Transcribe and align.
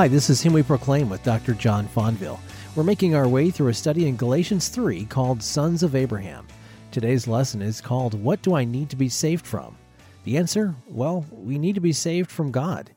Hi, 0.00 0.08
this 0.08 0.30
is 0.30 0.40
Him 0.40 0.54
We 0.54 0.62
Proclaim 0.62 1.10
with 1.10 1.22
Dr. 1.24 1.52
John 1.52 1.86
Fonville. 1.86 2.40
We're 2.74 2.84
making 2.84 3.14
our 3.14 3.28
way 3.28 3.50
through 3.50 3.68
a 3.68 3.74
study 3.74 4.08
in 4.08 4.16
Galatians 4.16 4.68
3 4.68 5.04
called 5.04 5.42
Sons 5.42 5.82
of 5.82 5.94
Abraham. 5.94 6.46
Today's 6.90 7.28
lesson 7.28 7.60
is 7.60 7.82
called 7.82 8.14
What 8.14 8.40
Do 8.40 8.54
I 8.54 8.64
Need 8.64 8.88
to 8.88 8.96
Be 8.96 9.10
Saved 9.10 9.46
From? 9.46 9.76
The 10.24 10.38
answer? 10.38 10.74
Well, 10.88 11.26
we 11.30 11.58
need 11.58 11.74
to 11.74 11.82
be 11.82 11.92
saved 11.92 12.30
from 12.30 12.50
God, 12.50 12.90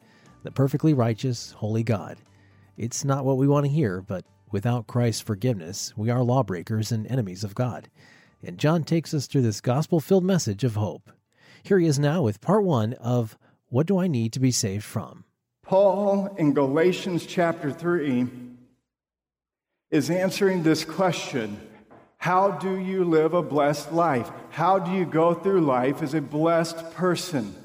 the 0.44 0.52
perfectly 0.52 0.94
righteous, 0.94 1.52
holy 1.52 1.84
God. 1.84 2.20
It's 2.78 3.04
not 3.04 3.26
what 3.26 3.36
we 3.36 3.50
want 3.50 3.66
to 3.66 3.70
hear, 3.74 4.02
but 4.02 4.24
without 4.54 4.88
Christ's 4.88 5.24
forgiveness, 5.24 5.92
we 5.98 6.10
are 6.10 6.24
lawbreakers 6.24 6.94
and 6.94 7.06
enemies 7.08 7.44
of 7.44 7.54
God. 7.54 7.90
And 8.42 8.58
John 8.58 8.86
takes 8.86 9.14
us 9.14 9.28
through 9.28 9.42
this 9.42 9.60
gospel 9.60 10.00
filled 10.00 10.24
message 10.24 10.64
of 10.64 10.76
hope. 10.76 11.12
Here 11.64 11.80
he 11.80 11.86
is 11.86 12.00
now 12.00 12.22
with 12.22 12.40
part 12.40 12.64
one 12.64 12.94
of 12.94 13.38
What 13.68 13.88
Do 13.88 14.00
I 14.00 14.08
Need 14.08 14.32
to 14.32 14.40
Be 14.40 14.52
Saved 14.52 14.86
From? 14.86 15.23
Paul 15.64 16.36
in 16.38 16.54
Galatians 16.54 17.26
chapter 17.26 17.72
3 17.72 18.28
is 19.92 20.10
answering 20.10 20.62
this 20.62 20.84
question 20.84 21.58
How 22.18 22.52
do 22.52 22.78
you 22.78 23.06
live 23.06 23.34
a 23.34 23.42
blessed 23.42 23.94
life? 23.94 24.30
How 24.50 24.78
do 24.78 24.92
you 24.92 25.06
go 25.06 25.34
through 25.34 25.62
life 25.62 26.04
as 26.04 26.14
a 26.14 26.22
blessed 26.22 26.94
person? 26.96 27.56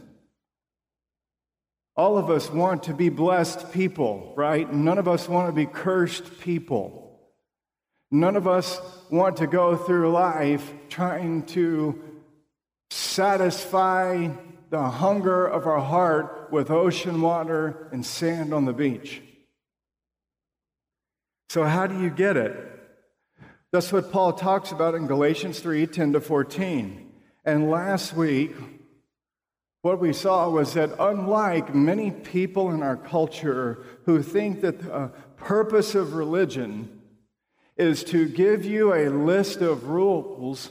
All 1.97 2.17
of 2.17 2.31
us 2.31 2.49
want 2.49 2.85
to 2.85 2.95
be 2.95 3.09
blessed 3.09 3.73
people, 3.73 4.33
right? 4.37 4.73
None 4.73 4.99
of 4.99 5.09
us 5.09 5.29
want 5.29 5.49
to 5.49 5.53
be 5.53 5.67
cursed 5.67 6.39
people. 6.39 7.19
None 8.13 8.37
of 8.37 8.47
us 8.47 8.81
want 9.11 9.39
to 9.39 9.49
go 9.49 9.75
through 9.75 10.13
life 10.13 10.73
trying 10.89 11.43
to 11.47 12.01
satisfy 12.91 14.29
the 14.71 14.85
hunger 14.85 15.45
of 15.45 15.67
our 15.67 15.81
heart 15.81 16.38
with 16.51 16.71
ocean 16.71 17.21
water 17.21 17.89
and 17.93 18.05
sand 18.05 18.53
on 18.53 18.65
the 18.65 18.73
beach. 18.73 19.23
So, 21.51 21.65
how 21.65 21.87
do 21.87 22.01
you 22.01 22.11
get 22.11 22.37
it? 22.37 22.57
That's 23.73 23.93
what 23.93 24.13
Paul 24.13 24.33
talks 24.33 24.73
about 24.73 24.95
in 24.95 25.07
Galatians 25.07 25.61
3 25.61 25.87
10 25.87 26.13
to 26.15 26.21
14. 26.21 27.11
And 27.45 27.71
last 27.71 28.15
week, 28.15 28.55
what 29.83 30.01
we 30.01 30.13
saw 30.13 30.51
was 30.51 30.75
that 30.75 30.91
unlike 30.99 31.75
many 31.75 32.11
people 32.11 32.71
in 32.71 32.83
our 32.83 32.97
culture 32.97 33.85
who 34.05 34.23
think 34.23 34.61
that 34.61 34.81
the 34.81 34.93
uh, 34.93 35.09
purpose 35.37 35.95
of 35.95 36.15
religion 36.15 37.01
is 37.77 38.03
to 38.05 38.29
give 38.29 38.65
you 38.65 38.93
a 38.93 39.09
list 39.09 39.61
of 39.61 39.89
rules 39.89 40.71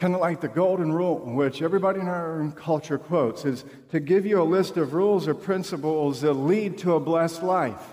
Kind 0.00 0.14
of 0.14 0.20
like 0.22 0.40
the 0.40 0.48
golden 0.48 0.92
rule, 0.92 1.18
which 1.18 1.60
everybody 1.60 2.00
in 2.00 2.08
our 2.08 2.50
culture 2.56 2.96
quotes, 2.96 3.44
is 3.44 3.66
to 3.90 4.00
give 4.00 4.24
you 4.24 4.40
a 4.40 4.42
list 4.42 4.78
of 4.78 4.94
rules 4.94 5.28
or 5.28 5.34
principles 5.34 6.22
that 6.22 6.32
lead 6.32 6.78
to 6.78 6.94
a 6.94 7.00
blessed 7.00 7.42
life. 7.42 7.86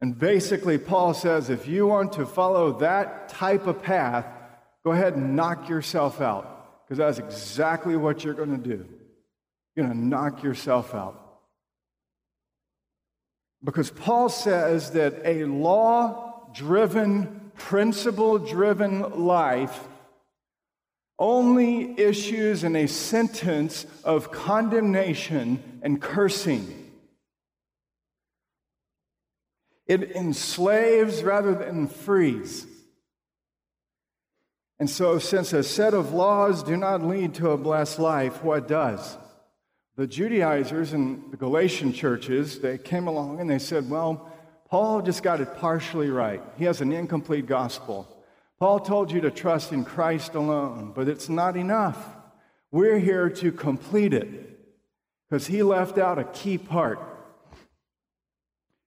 And 0.00 0.18
basically, 0.18 0.78
Paul 0.78 1.12
says 1.12 1.50
if 1.50 1.68
you 1.68 1.86
want 1.86 2.14
to 2.14 2.24
follow 2.24 2.78
that 2.78 3.28
type 3.28 3.66
of 3.66 3.82
path, 3.82 4.24
go 4.84 4.92
ahead 4.92 5.16
and 5.16 5.36
knock 5.36 5.68
yourself 5.68 6.22
out, 6.22 6.86
because 6.88 6.96
that's 6.96 7.18
exactly 7.18 7.94
what 7.94 8.24
you're 8.24 8.32
going 8.32 8.50
to 8.50 8.68
do. 8.76 8.86
You're 9.76 9.86
going 9.86 9.98
to 9.98 10.06
knock 10.06 10.42
yourself 10.42 10.94
out. 10.94 11.40
Because 13.62 13.90
Paul 13.90 14.30
says 14.30 14.92
that 14.92 15.20
a 15.26 15.44
law 15.44 16.48
driven 16.54 17.41
principle 17.68 18.38
driven 18.38 19.24
life 19.24 19.86
only 21.18 21.98
issues 21.98 22.64
in 22.64 22.74
a 22.74 22.88
sentence 22.88 23.86
of 24.02 24.32
condemnation 24.32 25.80
and 25.82 26.02
cursing. 26.02 26.90
It 29.86 30.10
enslaves 30.16 31.22
rather 31.22 31.54
than 31.54 31.86
frees. 31.86 32.66
And 34.80 34.90
so, 34.90 35.20
since 35.20 35.52
a 35.52 35.62
set 35.62 35.94
of 35.94 36.12
laws 36.12 36.64
do 36.64 36.76
not 36.76 37.02
lead 37.02 37.34
to 37.34 37.50
a 37.50 37.56
blessed 37.56 38.00
life, 38.00 38.42
what 38.42 38.66
does? 38.66 39.16
The 39.94 40.08
Judaizers 40.08 40.92
in 40.92 41.30
the 41.30 41.36
Galatian 41.36 41.92
churches, 41.92 42.58
they 42.58 42.78
came 42.78 43.06
along 43.06 43.40
and 43.40 43.48
they 43.48 43.60
said, 43.60 43.88
well, 43.88 44.31
Paul 44.72 45.02
just 45.02 45.22
got 45.22 45.42
it 45.42 45.58
partially 45.58 46.08
right. 46.08 46.42
He 46.56 46.64
has 46.64 46.80
an 46.80 46.92
incomplete 46.92 47.44
gospel. 47.44 48.08
Paul 48.58 48.80
told 48.80 49.12
you 49.12 49.20
to 49.20 49.30
trust 49.30 49.70
in 49.70 49.84
Christ 49.84 50.34
alone, 50.34 50.92
but 50.94 51.08
it's 51.08 51.28
not 51.28 51.58
enough. 51.58 52.02
We're 52.70 52.98
here 52.98 53.28
to 53.28 53.52
complete 53.52 54.14
it 54.14 54.58
because 55.28 55.46
he 55.46 55.62
left 55.62 55.98
out 55.98 56.18
a 56.18 56.24
key 56.24 56.56
part. 56.56 56.98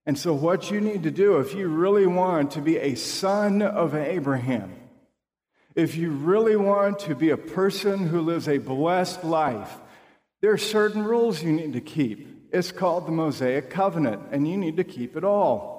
And 0.04 0.18
so, 0.18 0.34
what 0.34 0.72
you 0.72 0.80
need 0.80 1.04
to 1.04 1.12
do 1.12 1.38
if 1.38 1.54
you 1.54 1.68
really 1.68 2.08
want 2.08 2.50
to 2.52 2.60
be 2.60 2.78
a 2.78 2.96
son 2.96 3.62
of 3.62 3.94
Abraham, 3.94 4.74
if 5.76 5.94
you 5.94 6.10
really 6.10 6.56
want 6.56 6.98
to 7.00 7.14
be 7.14 7.30
a 7.30 7.36
person 7.36 8.08
who 8.08 8.22
lives 8.22 8.48
a 8.48 8.58
blessed 8.58 9.22
life, 9.22 9.72
there 10.40 10.50
are 10.50 10.58
certain 10.58 11.04
rules 11.04 11.44
you 11.44 11.52
need 11.52 11.74
to 11.74 11.80
keep. 11.80 12.48
It's 12.52 12.72
called 12.72 13.06
the 13.06 13.12
Mosaic 13.12 13.70
Covenant, 13.70 14.22
and 14.32 14.48
you 14.48 14.56
need 14.56 14.78
to 14.78 14.84
keep 14.84 15.16
it 15.16 15.22
all. 15.22 15.75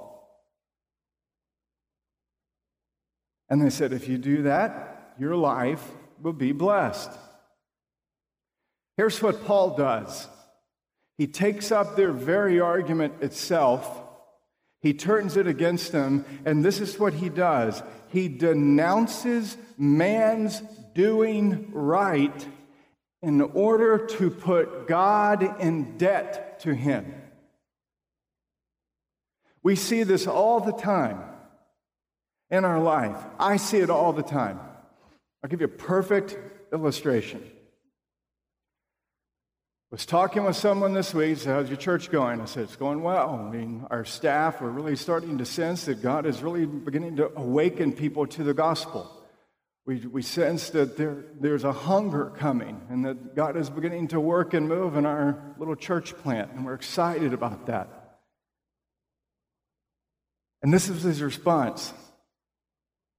And 3.50 3.62
they 3.62 3.69
said, 3.69 3.94
if 3.94 4.08
you 4.08 4.18
do 4.18 4.44
that, 4.44 5.13
your 5.19 5.35
life 5.35 5.85
will 6.22 6.34
be 6.34 6.52
blessed. 6.52 7.12
Here's 8.97 9.22
what 9.22 9.46
Paul 9.46 9.75
does 9.75 10.28
he 11.18 11.28
takes 11.28 11.72
up 11.72 11.96
their 11.96 12.12
very 12.12 12.59
argument 12.59 13.16
itself, 13.22 14.02
he 14.81 14.94
turns 14.94 15.38
it 15.38 15.47
against 15.47 15.91
them, 15.91 16.25
and 16.46 16.63
this 16.63 16.80
is 16.80 17.00
what 17.00 17.13
he 17.13 17.30
does 17.30 17.81
he 18.09 18.30
denounces 18.30 19.57
man's 19.78 20.62
doing 20.96 21.69
right 21.74 22.47
in 23.22 23.41
order 23.41 24.06
to 24.06 24.30
put 24.30 24.88
God 24.88 25.62
in 25.62 25.97
debt 25.97 26.59
to 26.62 26.74
him. 26.74 27.13
We 29.63 29.75
see 29.75 30.03
this 30.03 30.28
all 30.28 30.62
the 30.62 30.72
time 30.72 31.22
in 32.50 32.66
our 32.66 32.80
life. 32.80 33.18
I 33.40 33.58
see 33.58 33.78
it 33.78 33.90
all 33.90 34.13
the 34.13 34.24
time. 34.24 34.59
I'll 35.44 35.50
give 35.50 35.62
you 35.62 35.66
a 35.66 35.69
perfect 35.69 36.38
illustration. 36.74 37.41
I 39.90 39.96
Was 39.96 40.06
talking 40.06 40.44
with 40.44 40.57
someone 40.57 40.94
this 40.94 41.13
week, 41.13 41.38
said, 41.38 41.53
How's 41.53 41.69
your 41.69 41.78
church 41.78 42.12
going? 42.12 42.41
I 42.41 42.46
said, 42.46 42.63
It's 42.63 42.75
going 42.75 43.03
well. 43.03 43.36
I 43.47 43.50
mean, 43.50 43.86
our 43.90 44.03
staff 44.03 44.62
are 44.62 44.69
really 44.69 44.97
starting 44.97 45.38
to 45.38 45.46
sense 45.46 45.86
that 45.86 46.02
God 46.02 46.25
is 46.25 46.41
really 46.41 46.66
beginning 46.66 47.18
to 47.18 47.31
awaken 47.38 47.94
people 47.94 48.28
to 48.28 48.44
the 48.44 48.53
gospel. 48.53 49.09
We, 49.86 50.00
we 50.00 50.22
sense 50.22 50.72
that 50.72 50.97
there, 50.97 51.24
there's 51.40 51.63
a 51.63 51.72
hunger 51.72 52.34
coming 52.38 52.81
and 52.90 53.06
that 53.06 53.34
God 53.34 53.56
is 53.56 53.69
beginning 53.69 54.09
to 54.09 54.19
work 54.19 54.53
and 54.53 54.68
move 54.68 54.97
in 54.97 55.06
our 55.06 55.41
little 55.57 55.78
church 55.78 56.13
plant, 56.18 56.52
and 56.52 56.66
we're 56.66 56.74
excited 56.74 57.34
about 57.34 57.68
that. 57.68 58.19
And 60.62 60.74
this 60.74 60.90
is 60.90 61.03
his 61.03 61.22
response 61.22 61.94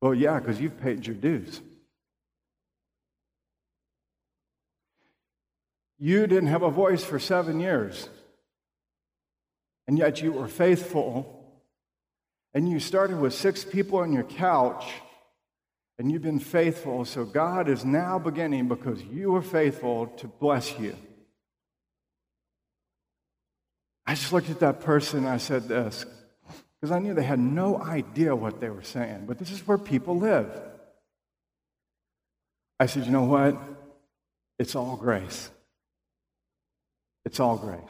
well, 0.00 0.14
yeah, 0.14 0.38
because 0.38 0.60
you've 0.60 0.80
paid 0.80 1.06
your 1.06 1.16
dues. 1.16 1.60
You 5.98 6.26
didn't 6.26 6.48
have 6.48 6.62
a 6.62 6.70
voice 6.70 7.02
for 7.04 7.18
seven 7.18 7.58
years, 7.58 8.08
and 9.86 9.98
yet 9.98 10.22
you 10.22 10.32
were 10.32 10.48
faithful. 10.48 11.34
And 12.54 12.68
you 12.68 12.80
started 12.80 13.20
with 13.20 13.34
six 13.34 13.62
people 13.62 13.98
on 13.98 14.12
your 14.12 14.24
couch, 14.24 14.84
and 15.98 16.10
you've 16.10 16.22
been 16.22 16.40
faithful. 16.40 17.04
So 17.04 17.24
God 17.24 17.68
is 17.68 17.84
now 17.84 18.18
beginning, 18.18 18.68
because 18.68 19.02
you 19.02 19.32
were 19.32 19.42
faithful, 19.42 20.06
to 20.06 20.26
bless 20.26 20.76
you. 20.78 20.96
I 24.06 24.14
just 24.14 24.32
looked 24.32 24.48
at 24.48 24.60
that 24.60 24.80
person 24.80 25.20
and 25.20 25.28
I 25.28 25.36
said 25.36 25.68
this 25.68 26.06
because 26.80 26.92
I 26.92 26.98
knew 27.00 27.14
they 27.14 27.24
had 27.24 27.40
no 27.40 27.82
idea 27.82 28.36
what 28.36 28.60
they 28.60 28.70
were 28.70 28.82
saying. 28.82 29.24
But 29.26 29.38
this 29.38 29.50
is 29.50 29.66
where 29.66 29.78
people 29.78 30.16
live. 30.16 30.48
I 32.78 32.86
said, 32.86 33.04
you 33.04 33.10
know 33.10 33.24
what? 33.24 33.58
It's 34.58 34.76
all 34.76 34.96
grace. 34.96 35.50
It's 37.24 37.40
all 37.40 37.56
grace. 37.56 37.80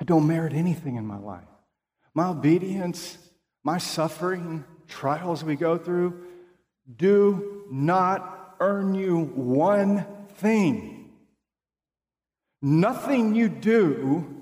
I 0.00 0.04
don't 0.04 0.26
merit 0.26 0.52
anything 0.52 0.96
in 0.96 1.06
my 1.06 1.18
life. 1.18 1.48
My 2.14 2.28
obedience, 2.28 3.16
my 3.64 3.78
suffering, 3.78 4.64
trials 4.88 5.42
we 5.42 5.56
go 5.56 5.78
through 5.78 6.26
do 6.96 7.64
not 7.70 8.56
earn 8.60 8.94
you 8.94 9.18
one 9.18 10.04
thing. 10.36 11.10
Nothing 12.60 13.34
you 13.34 13.48
do 13.48 14.41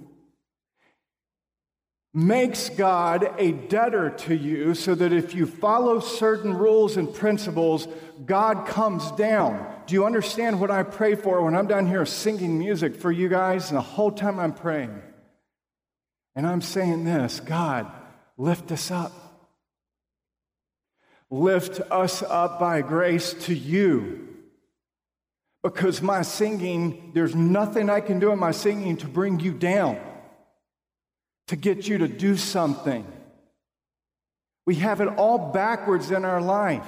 makes 2.13 2.69
God 2.71 3.35
a 3.39 3.53
debtor 3.53 4.11
to 4.11 4.35
you 4.35 4.75
so 4.75 4.95
that 4.95 5.13
if 5.13 5.35
you 5.35 5.47
follow 5.47 6.01
certain 6.01 6.55
rules 6.55 6.97
and 6.97 7.13
principles, 7.13 7.87
God 8.27 8.67
comes 8.67 9.11
down. 9.13 9.65
Do 9.87 9.95
you 9.95 10.05
understand 10.05 10.61
what 10.61 10.71
I 10.71 10.83
pray 10.83 11.15
for 11.15 11.43
when 11.43 11.55
I'm 11.55 11.69
down 11.69 11.87
here 11.87 12.05
singing 12.05 12.59
music 12.59 12.97
for 12.97 13.13
you 13.13 13.29
guys 13.29 13.69
and 13.71 13.77
the 13.77 13.83
whole 13.83 14.11
time 14.11 14.41
I'm 14.41 14.53
praying? 14.53 15.01
And 16.35 16.47
I'm 16.47 16.63
saying 16.63 17.05
this 17.05 17.41
God, 17.41 17.91
lift 18.37 18.73
us 18.73 18.91
up. 18.91 19.13
Lift 21.31 21.81
us 21.93 22.25
up 22.25 22.59
by 22.59 22.83
grace 22.83 23.35
to 23.45 23.55
you. 23.55 24.27
Because 25.63 26.03
my 26.03 26.23
singing, 26.23 27.13
there's 27.15 27.37
nothing 27.37 27.89
I 27.91 28.01
can 28.01 28.19
do 28.19 28.33
in 28.33 28.39
my 28.39 28.51
singing 28.51 28.97
to 28.99 29.07
bring 29.07 29.39
you 29.39 29.53
down, 29.53 30.01
to 31.51 31.57
get 31.57 31.89
you 31.89 31.99
to 31.99 32.07
do 32.07 32.37
something. 32.37 33.05
We 34.67 34.77
have 34.77 35.01
it 35.01 35.09
all 35.09 35.51
backwards 35.51 36.13
in 36.13 36.25
our 36.25 36.41
life. 36.41 36.87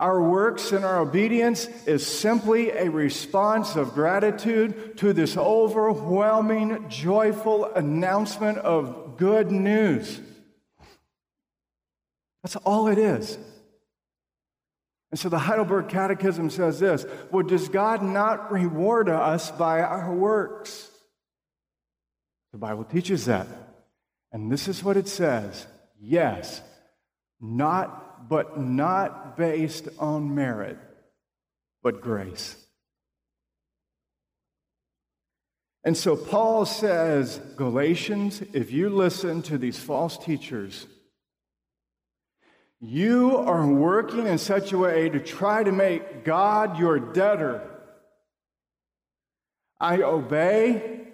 Our 0.00 0.22
works 0.22 0.72
and 0.72 0.86
our 0.86 1.00
obedience 1.00 1.66
is 1.86 2.06
simply 2.06 2.70
a 2.70 2.90
response 2.90 3.76
of 3.76 3.92
gratitude 3.92 4.96
to 4.96 5.12
this 5.12 5.36
overwhelming, 5.36 6.88
joyful 6.88 7.66
announcement 7.66 8.56
of 8.56 9.18
good 9.18 9.52
news. 9.52 10.18
That's 12.42 12.56
all 12.56 12.88
it 12.88 12.96
is. 12.96 13.36
And 15.10 15.20
so 15.20 15.28
the 15.28 15.38
Heidelberg 15.38 15.90
Catechism 15.90 16.48
says 16.48 16.80
this 16.80 17.04
Well, 17.30 17.44
does 17.44 17.68
God 17.68 18.02
not 18.02 18.50
reward 18.50 19.10
us 19.10 19.50
by 19.50 19.82
our 19.82 20.10
works? 20.10 20.88
The 22.52 22.58
Bible 22.58 22.84
teaches 22.84 23.26
that. 23.26 23.46
And 24.32 24.50
this 24.50 24.68
is 24.68 24.84
what 24.84 24.96
it 24.96 25.08
says 25.08 25.66
Yes, 26.00 26.60
not 27.40 28.28
but 28.28 28.58
not 28.58 29.36
based 29.36 29.88
on 29.98 30.34
merit, 30.34 30.78
but 31.82 32.00
grace. 32.00 32.56
And 35.84 35.96
so 35.96 36.16
Paul 36.16 36.64
says, 36.64 37.40
Galatians, 37.56 38.42
if 38.52 38.70
you 38.70 38.88
listen 38.88 39.42
to 39.42 39.58
these 39.58 39.78
false 39.78 40.16
teachers, 40.16 40.86
you 42.80 43.36
are 43.36 43.66
working 43.66 44.26
in 44.26 44.38
such 44.38 44.72
a 44.72 44.78
way 44.78 45.08
to 45.08 45.18
try 45.18 45.64
to 45.64 45.72
make 45.72 46.24
God 46.24 46.78
your 46.78 47.00
debtor. 47.00 47.68
I 49.80 50.02
obey, 50.02 51.11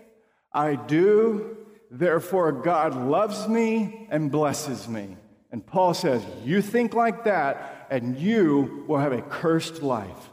I 0.53 0.77
do, 0.77 1.57
therefore 1.91 2.53
God 2.53 2.95
loves 2.95 3.49
me 3.49 4.07
and 4.11 4.31
blesses 4.31 4.89
me. 4.89 5.17
And 5.51 5.65
Paul 5.67 5.95
says, 5.95 6.23
You 6.45 6.63
think 6.63 6.95
like 6.95 7.25
that, 7.25 7.87
and 7.91 8.19
you 8.19 8.85
will 8.87 8.99
have 8.99 9.13
a 9.13 9.23
cursed 9.23 9.83
life. 9.83 10.31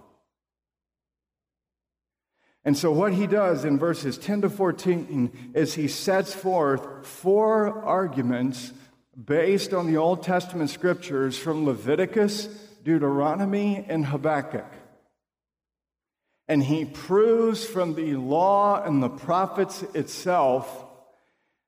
And 2.66 2.76
so, 2.76 2.92
what 2.92 3.14
he 3.14 3.28
does 3.28 3.64
in 3.64 3.78
verses 3.78 4.18
10 4.18 4.42
to 4.42 4.50
14 4.50 5.52
is 5.54 5.76
he 5.76 5.88
sets 5.88 6.34
forth 6.34 7.06
four 7.06 7.86
arguments 7.86 8.74
based 9.24 9.74
on 9.74 9.88
the 9.88 9.98
Old 9.98 10.24
Testament 10.24 10.72
scriptures 10.72 11.38
from 11.38 11.66
Leviticus, 11.66 12.48
Deuteronomy, 12.84 13.86
and 13.88 14.08
Habakkuk. 14.08 14.66
And 16.48 16.64
he 16.64 16.86
proves 16.86 17.66
from 17.66 17.96
the 17.96 18.16
law 18.16 18.84
and 18.84 19.02
the 19.02 19.10
prophets 19.10 19.84
itself 19.94 20.86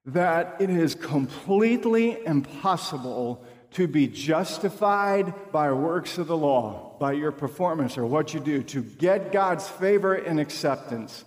that 0.06 0.58
it 0.60 0.70
is 0.70 0.96
completely 0.96 2.24
impossible 2.26 3.44
to 3.72 3.88
be 3.88 4.08
justified 4.08 5.52
by 5.52 5.72
works 5.72 6.18
of 6.18 6.28
the 6.28 6.38
law, 6.38 6.96
by 7.00 7.12
your 7.12 7.32
performance 7.32 7.98
or 7.98 8.06
what 8.06 8.34
you 8.34 8.40
do, 8.40 8.64
to 8.64 8.82
get 8.82 9.32
God's 9.32 9.68
favor 9.68 10.14
and 10.14 10.40
acceptance, 10.40 11.26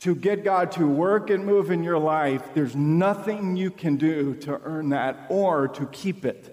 to 0.00 0.14
get 0.14 0.42
God 0.42 0.72
to 0.72 0.86
work 0.86 1.30
and 1.30 1.46
move 1.46 1.70
in 1.70 1.84
your 1.84 1.98
life. 1.98 2.42
There's 2.54 2.74
nothing 2.74 3.56
you 3.56 3.70
can 3.70 3.96
do 3.96 4.34
to 4.36 4.60
earn 4.64 4.88
that 4.88 5.26
or 5.28 5.68
to 5.68 5.86
keep 5.86 6.24
it. 6.24 6.52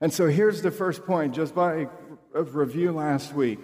And 0.00 0.12
so 0.12 0.26
here's 0.26 0.62
the 0.62 0.72
first 0.72 1.06
point, 1.06 1.34
just 1.34 1.54
by 1.54 1.88
review 2.32 2.92
last 2.92 3.32
week. 3.32 3.60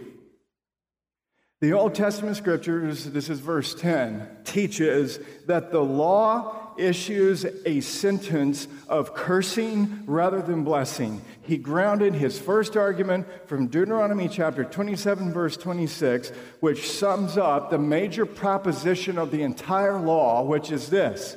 The 1.61 1.75
Old 1.75 1.95
Testament 1.95 2.39
scriptures, 2.39 3.05
this 3.05 3.29
is 3.29 3.39
verse 3.39 3.75
10, 3.75 4.27
teaches 4.45 5.19
that 5.45 5.71
the 5.71 5.85
law 5.85 6.73
issues 6.79 7.45
a 7.67 7.83
sentence 7.83 8.67
of 8.89 9.13
cursing 9.13 10.05
rather 10.07 10.41
than 10.41 10.65
blessing. 10.65 11.21
He 11.43 11.59
grounded 11.59 12.15
his 12.15 12.39
first 12.39 12.79
argument 12.79 13.27
from 13.47 13.67
Deuteronomy 13.67 14.27
chapter 14.27 14.65
27, 14.65 15.35
verse 15.35 15.59
26, 15.59 16.31
which 16.61 16.91
sums 16.91 17.37
up 17.37 17.69
the 17.69 17.79
major 17.79 18.25
proposition 18.25 19.19
of 19.19 19.31
the 19.31 19.43
entire 19.43 20.01
law, 20.01 20.43
which 20.43 20.73
is 20.73 20.89
this. 20.89 21.37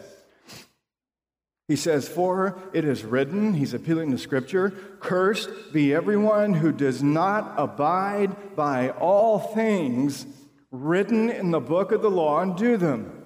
He 1.74 1.78
says, 1.78 2.08
For 2.08 2.56
it 2.72 2.86
is 2.86 3.04
written, 3.04 3.56
he's 3.56 3.74
appealing 3.74 4.12
to 4.12 4.18
Scripture, 4.20 4.70
cursed 5.00 5.50
be 5.74 5.92
everyone 5.92 6.54
who 6.54 6.72
does 6.72 7.02
not 7.02 7.56
abide 7.58 8.56
by 8.56 8.92
all 8.92 9.40
things 9.40 10.28
written 10.70 11.32
in 11.32 11.50
the 11.50 11.60
book 11.60 11.92
of 11.92 12.04
the 12.04 12.12
law 12.12 12.42
and 12.42 12.56
do 12.56 12.78
them. 12.78 13.23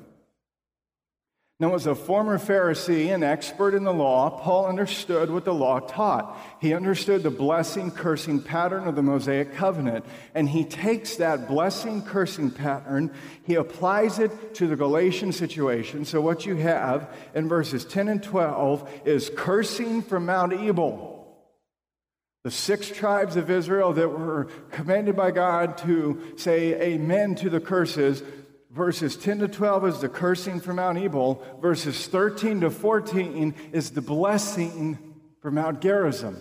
Now, 1.59 1.73
as 1.73 1.87
a 1.87 1.95
former 1.95 2.37
Pharisee 2.37 3.11
and 3.11 3.23
expert 3.23 3.73
in 3.73 3.83
the 3.83 3.93
law, 3.93 4.29
Paul 4.29 4.67
understood 4.67 5.31
what 5.31 5.43
the 5.43 5.55
law 5.55 5.79
taught. 5.79 6.37
He 6.61 6.75
understood 6.75 7.23
the 7.23 7.31
blessing 7.31 7.89
cursing 7.89 8.43
pattern 8.43 8.87
of 8.87 8.95
the 8.95 9.01
Mosaic 9.01 9.55
covenant. 9.55 10.05
And 10.35 10.47
he 10.47 10.63
takes 10.63 11.15
that 11.15 11.47
blessing 11.47 12.03
cursing 12.03 12.51
pattern, 12.51 13.11
he 13.43 13.55
applies 13.55 14.19
it 14.19 14.53
to 14.55 14.67
the 14.67 14.75
Galatian 14.75 15.31
situation. 15.31 16.05
So, 16.05 16.21
what 16.21 16.45
you 16.45 16.55
have 16.57 17.11
in 17.33 17.49
verses 17.49 17.85
10 17.85 18.07
and 18.07 18.21
12 18.21 18.87
is 19.05 19.31
cursing 19.35 20.03
from 20.03 20.27
Mount 20.27 20.53
Ebal. 20.53 21.15
The 22.43 22.51
six 22.51 22.87
tribes 22.87 23.35
of 23.35 23.49
Israel 23.49 23.93
that 23.93 24.07
were 24.07 24.45
commanded 24.69 25.15
by 25.15 25.31
God 25.31 25.79
to 25.79 26.33
say 26.37 26.79
amen 26.79 27.33
to 27.37 27.49
the 27.49 27.59
curses 27.59 28.21
Verses 28.77 29.17
10 29.17 29.39
to 29.39 29.47
12 29.47 29.87
is 29.87 30.01
the 30.01 30.07
cursing 30.07 30.59
from 30.59 30.75
Mount 30.75 30.99
Ebal. 30.99 31.43
Verses 31.59 32.05
13 32.05 32.61
to 32.61 32.69
14 32.69 33.55
is 33.71 33.89
the 33.89 34.03
blessing 34.03 34.99
from 35.41 35.55
Mount 35.55 35.81
Gerizim. 35.81 36.39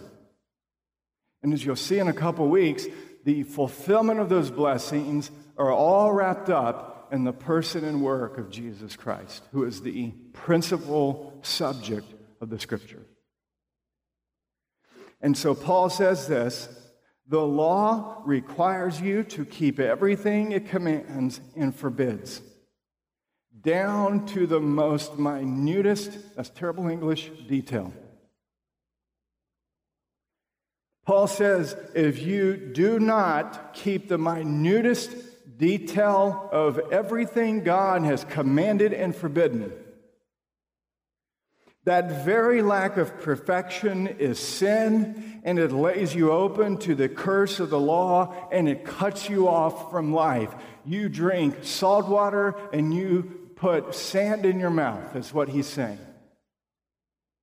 And 1.43 1.55
as 1.55 1.65
you'll 1.65 1.77
see 1.77 1.99
in 1.99 2.09
a 2.09 2.13
couple 2.13 2.47
weeks, 2.49 2.85
the 3.25 3.43
fulfillment 3.45 4.21
of 4.21 4.29
those 4.29 4.51
blessings 4.51 5.31
are 5.57 5.73
all 5.73 6.13
wrapped 6.13 6.51
up 6.51 7.09
in 7.11 7.25
the 7.25 7.33
person 7.33 7.85
and 7.85 8.03
work 8.03 8.37
of 8.37 8.51
Jesus 8.51 8.97
Christ, 8.97 9.43
who 9.53 9.65
is 9.65 9.81
the 9.81 10.11
principal 10.35 11.39
subject 11.41 12.13
of 12.43 12.51
the 12.51 12.59
scripture. 12.59 13.07
And 15.23 15.35
so 15.39 15.55
Paul 15.55 15.89
says 15.89 16.29
this 16.29 16.69
the 17.29 17.43
law 17.43 18.23
requires 18.25 19.01
you 19.01 19.25
to 19.25 19.45
keep 19.45 19.81
everything 19.81 20.53
it 20.53 20.69
commands 20.69 21.41
and 21.57 21.75
forbids, 21.75 22.41
down 23.61 24.27
to 24.27 24.47
the 24.47 24.61
most 24.61 25.19
minutest, 25.19 26.37
that's 26.37 26.51
terrible 26.51 26.87
English, 26.89 27.31
detail. 27.49 27.93
Paul 31.05 31.27
says 31.27 31.77
if 31.95 32.23
you 32.23 32.57
do 32.57 32.99
not 32.99 33.75
keep 33.75 34.09
the 34.09 34.19
minutest 34.19 35.15
detail 35.57 36.49
of 36.53 36.79
everything 36.93 37.63
God 37.63 38.03
has 38.03 38.25
commanded 38.25 38.93
and 38.93 39.15
forbidden, 39.15 39.73
that 41.87 42.25
very 42.25 42.63
lack 42.63 42.97
of 42.97 43.21
perfection 43.21 44.09
is 44.09 44.41
sin, 44.41 45.41
and 45.45 45.57
it 45.57 45.71
lays 45.71 46.17
you 46.17 46.33
open 46.33 46.77
to 46.79 46.97
the 46.97 47.09
curse 47.09 47.61
of 47.61 47.71
the 47.71 47.79
law, 47.79 48.35
and 48.51 48.69
it 48.69 48.85
cuts 48.85 49.31
you 49.31 49.49
off 49.49 49.89
from 49.89 50.13
life. 50.13 50.53
You 50.85 51.09
drink 51.09 51.59
salt 51.63 52.09
water 52.09 52.57
and 52.73 52.93
you 52.93 53.51
put 53.55 53.95
sand 53.95 54.45
in 54.45 54.59
your 54.59 54.71
mouth, 54.71 55.15
is 55.15 55.33
what 55.33 55.49
he's 55.49 55.69
saying. 55.69 56.01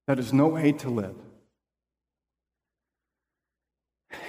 That 0.07 0.19
is 0.19 0.33
no 0.33 0.47
way 0.47 0.73
to 0.73 0.89
live. 0.89 1.15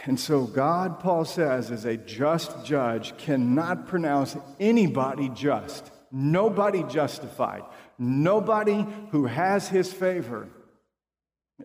And 0.04 0.18
so, 0.21 0.44
God, 0.44 1.00
Paul 1.00 1.25
says, 1.25 1.73
as 1.73 1.85
a 1.85 1.97
just 1.97 2.64
judge, 2.64 3.16
cannot 3.16 3.88
pronounce 3.88 4.37
anybody 4.61 5.28
just, 5.30 5.90
nobody 6.12 6.85
justified 6.85 7.64
nobody 7.99 8.87
who 9.11 9.27
has 9.27 9.69
his 9.69 9.93
favor 9.93 10.49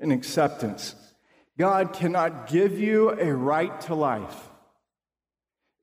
and 0.01 0.11
acceptance. 0.11 0.95
God 1.57 1.93
cannot 1.93 2.47
give 2.47 2.79
you 2.79 3.11
a 3.11 3.33
right 3.33 3.79
to 3.81 3.95
life 3.95 4.49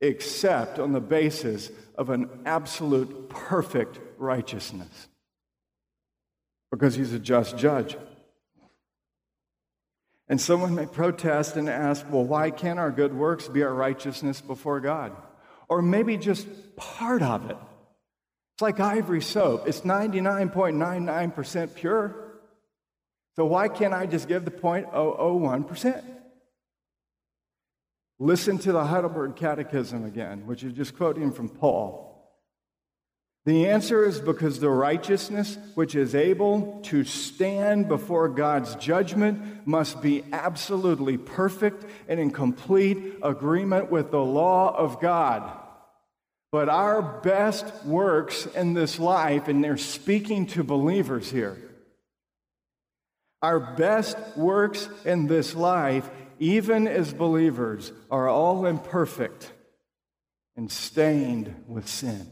except 0.01 0.79
on 0.79 0.93
the 0.93 0.99
basis 0.99 1.71
of 1.95 2.09
an 2.09 2.29
absolute 2.45 3.29
perfect 3.29 3.99
righteousness 4.17 5.07
because 6.71 6.95
he's 6.95 7.13
a 7.13 7.19
just 7.19 7.57
judge. 7.57 7.97
And 10.29 10.41
someone 10.41 10.75
may 10.75 10.85
protest 10.85 11.55
and 11.55 11.69
ask, 11.69 12.05
well, 12.11 12.25
why 12.25 12.51
can't 12.51 12.79
our 12.79 12.91
good 12.91 13.13
works 13.13 13.47
be 13.47 13.63
our 13.63 13.73
righteousness 13.73 14.41
before 14.41 14.81
God? 14.81 15.15
Or 15.69 15.81
maybe 15.81 16.17
just 16.17 16.47
part 16.75 17.21
of 17.21 17.49
it. 17.49 17.57
It's 18.57 18.63
like 18.63 18.79
ivory 18.79 19.21
soap, 19.21 19.67
it's 19.67 19.81
99.99% 19.81 21.75
pure. 21.75 22.15
So 23.35 23.45
why 23.45 23.67
can't 23.67 23.93
I 23.93 24.07
just 24.07 24.27
give 24.27 24.45
the 24.45 24.51
0.001%? 24.51 26.03
Listen 28.17 28.57
to 28.57 28.71
the 28.71 28.83
Heidelberg 28.83 29.35
Catechism 29.35 30.05
again, 30.05 30.47
which 30.47 30.63
is 30.63 30.73
just 30.73 30.97
quoting 30.97 31.31
from 31.31 31.49
Paul. 31.49 32.27
The 33.45 33.67
answer 33.67 34.03
is 34.03 34.19
because 34.19 34.59
the 34.59 34.71
righteousness 34.71 35.59
which 35.75 35.93
is 35.93 36.15
able 36.15 36.81
to 36.85 37.03
stand 37.03 37.87
before 37.87 38.27
God's 38.27 38.73
judgment 38.77 39.67
must 39.67 40.01
be 40.01 40.23
absolutely 40.33 41.19
perfect 41.19 41.85
and 42.07 42.19
in 42.19 42.31
complete 42.31 43.19
agreement 43.21 43.91
with 43.91 44.09
the 44.09 44.25
law 44.25 44.75
of 44.75 44.99
God. 44.99 45.47
But 46.51 46.69
our 46.69 47.01
best 47.01 47.85
works 47.85 48.45
in 48.45 48.73
this 48.73 48.99
life, 48.99 49.47
and 49.47 49.63
they're 49.63 49.77
speaking 49.77 50.45
to 50.47 50.63
believers 50.63 51.29
here, 51.29 51.57
our 53.41 53.59
best 53.59 54.17
works 54.35 54.89
in 55.05 55.27
this 55.27 55.55
life, 55.55 56.09
even 56.39 56.87
as 56.87 57.13
believers, 57.13 57.91
are 58.09 58.27
all 58.27 58.65
imperfect 58.65 59.51
and 60.55 60.71
stained 60.71 61.63
with 61.67 61.87
sin. 61.87 62.27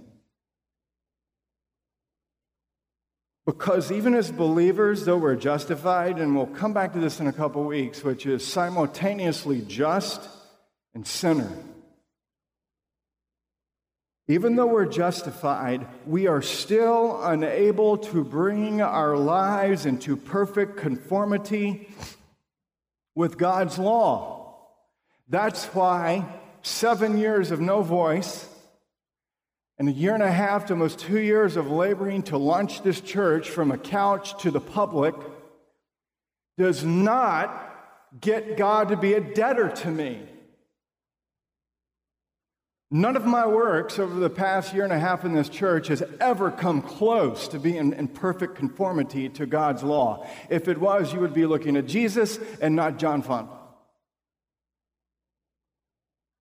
Because 3.46 3.92
even 3.92 4.16
as 4.16 4.32
believers, 4.32 5.06
though 5.06 5.18
we're 5.18 5.36
justified, 5.36 6.18
and 6.18 6.36
we'll 6.36 6.48
come 6.48 6.74
back 6.74 6.94
to 6.94 7.00
this 7.00 7.20
in 7.20 7.28
a 7.28 7.34
couple 7.34 7.64
weeks, 7.64 8.04
which 8.04 8.26
is 8.26 8.46
simultaneously 8.46 9.62
just 9.62 10.28
and 10.96 11.06
sinner. 11.06 11.52
Even 14.28 14.56
though 14.56 14.66
we're 14.66 14.88
justified, 14.88 15.88
we 16.08 16.26
are 16.26 16.42
still 16.42 17.24
unable 17.24 17.98
to 17.98 18.24
bring 18.24 18.82
our 18.82 19.16
lives 19.16 19.86
into 19.86 20.18
perfect 20.18 20.78
conformity 20.78 21.88
with 23.14 23.38
God's 23.38 23.78
law. 23.78 24.58
That's 25.30 25.66
why 25.68 26.26
seven 26.64 27.20
years 27.20 27.52
of 27.52 27.62
no 27.62 27.84
voice 27.84 28.50
and 29.78 29.90
a 29.90 29.92
year 29.92 30.16
and 30.16 30.24
a 30.24 30.32
half 30.32 30.68
to 30.68 30.74
almost 30.74 31.00
two 31.00 31.20
years 31.20 31.56
of 31.56 31.70
laboring 31.70 32.24
to 32.24 32.38
launch 32.38 32.82
this 32.82 33.02
church 33.02 33.50
from 33.50 33.72
a 33.72 33.78
couch 33.78 34.42
to 34.42 34.50
the 34.50 34.62
public 34.62 35.14
does 36.58 36.84
not 36.84 37.62
get 38.20 38.58
God 38.58 38.90
to 38.90 38.98
be 38.98 39.14
a 39.14 39.20
debtor 39.20 39.70
to 39.70 39.92
me. 39.92 40.22
None 42.92 43.16
of 43.16 43.26
my 43.26 43.48
works 43.48 43.98
over 43.98 44.20
the 44.20 44.30
past 44.30 44.74
year 44.74 44.84
and 44.84 44.94
a 44.94 45.00
half 45.00 45.26
in 45.26 45.34
this 45.34 45.50
church 45.50 45.88
has 45.88 46.04
ever 46.20 46.52
come 46.52 46.82
close 46.82 47.48
to 47.48 47.60
being 47.60 47.94
in 47.94 48.08
perfect 48.08 48.56
conformity 48.56 49.28
to 49.30 49.46
God's 49.46 49.84
law. 49.84 50.28
If 50.50 50.68
it 50.68 50.78
was, 50.78 51.12
you 51.12 51.20
would 51.20 51.34
be 51.34 51.48
looking 51.48 51.78
at 51.78 51.88
Jesus 51.88 52.40
and 52.62 52.76
not 52.76 52.98
John 52.98 53.24
Fonville. 53.24 53.50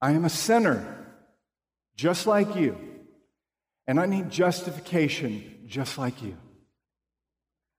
I 0.03 0.13
am 0.13 0.27
a 0.27 0.31
sinner, 0.31 1.07
just 1.97 2.27
like 2.27 2.57
you. 2.57 2.77
And 3.87 3.99
I 3.99 4.05
need 4.05 4.31
justification 4.31 5.65
just 5.67 5.97
like 5.97 6.23
you. 6.23 6.37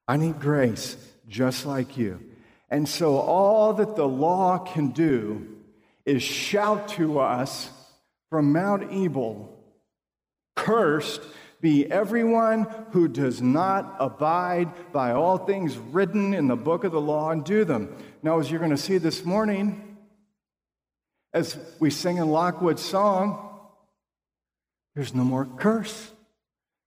I 0.07 0.17
need 0.17 0.39
grace 0.39 0.97
just 1.27 1.67
like 1.67 1.97
you. 1.97 2.19
And 2.69 2.89
so 2.89 3.17
all 3.17 3.73
that 3.73 3.95
the 3.95 4.07
law 4.07 4.57
can 4.57 4.89
do 4.89 5.47
is 6.03 6.23
shout 6.23 6.87
to 6.89 7.19
us 7.19 7.69
from 8.29 8.51
Mount 8.51 8.91
Ebal 8.91 9.55
Cursed 10.55 11.21
be 11.61 11.89
everyone 11.91 12.67
who 12.91 13.07
does 13.07 13.41
not 13.41 13.95
abide 13.99 14.91
by 14.91 15.11
all 15.11 15.37
things 15.37 15.77
written 15.77 16.33
in 16.33 16.47
the 16.47 16.55
book 16.55 16.83
of 16.83 16.91
the 16.91 17.01
law 17.01 17.31
and 17.31 17.43
do 17.43 17.65
them. 17.65 17.95
Now, 18.23 18.39
as 18.39 18.49
you're 18.49 18.59
going 18.59 18.71
to 18.71 18.77
see 18.77 18.97
this 18.97 19.25
morning, 19.25 19.97
as 21.33 21.57
we 21.79 21.89
sing 21.89 22.17
in 22.17 22.29
Lockwood's 22.29 22.81
song, 22.81 23.59
there's 24.95 25.13
no 25.13 25.23
more 25.23 25.45
curse. 25.45 26.11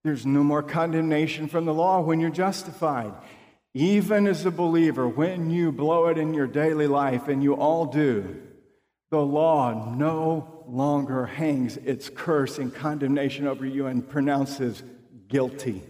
There's 0.05 0.25
no 0.25 0.43
more 0.43 0.63
condemnation 0.63 1.49
from 1.49 1.65
the 1.65 1.75
law 1.75 2.01
when 2.01 2.21
you're 2.21 2.31
justified. 2.31 3.13
Even 3.75 4.27
as 4.27 4.47
a 4.47 4.51
believer, 4.51 5.07
when 5.07 5.51
you 5.51 5.73
blow 5.73 6.07
it 6.07 6.17
in 6.17 6.33
your 6.35 6.47
daily 6.47 6.87
life, 6.87 7.29
and 7.29 7.43
you 7.43 7.55
all 7.55 7.85
do, 7.85 8.41
the 9.11 9.21
law 9.21 9.95
no 9.97 10.58
longer 10.69 11.27
hangs 11.27 11.77
its 11.79 12.09
curse 12.09 12.59
and 12.59 12.75
condemnation 12.75 13.47
over 13.47 13.65
you 13.65 13.87
and 13.87 14.09
pronounces 14.09 14.83
guilty. 15.29 15.83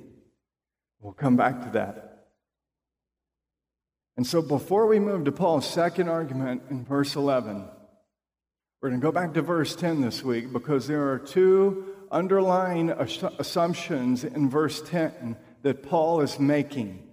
We'll 1.01 1.13
come 1.13 1.37
back 1.37 1.65
to 1.65 1.71
that. 1.71 2.27
And 4.17 4.27
so, 4.27 4.43
before 4.43 4.87
we 4.87 4.99
move 4.99 5.25
to 5.27 5.33
Paul's 5.33 5.69
second 5.69 6.09
argument 6.09 6.63
in 6.71 6.85
verse 6.85 7.15
11, 7.15 7.65
we're 8.81 8.89
going 8.89 9.01
to 9.01 9.05
go 9.05 9.13
back 9.13 9.35
to 9.35 9.43
verse 9.43 9.77
10 9.77 10.01
this 10.01 10.25
week 10.25 10.53
because 10.53 10.87
there 10.87 11.13
are 11.13 11.19
two 11.19 11.95
underlying 12.11 12.91
assumptions 12.91 14.25
in 14.25 14.51
verse 14.51 14.83
10 14.83 15.37
that 15.63 15.83
Paul 15.83 16.21
is 16.21 16.39
making. 16.41 17.05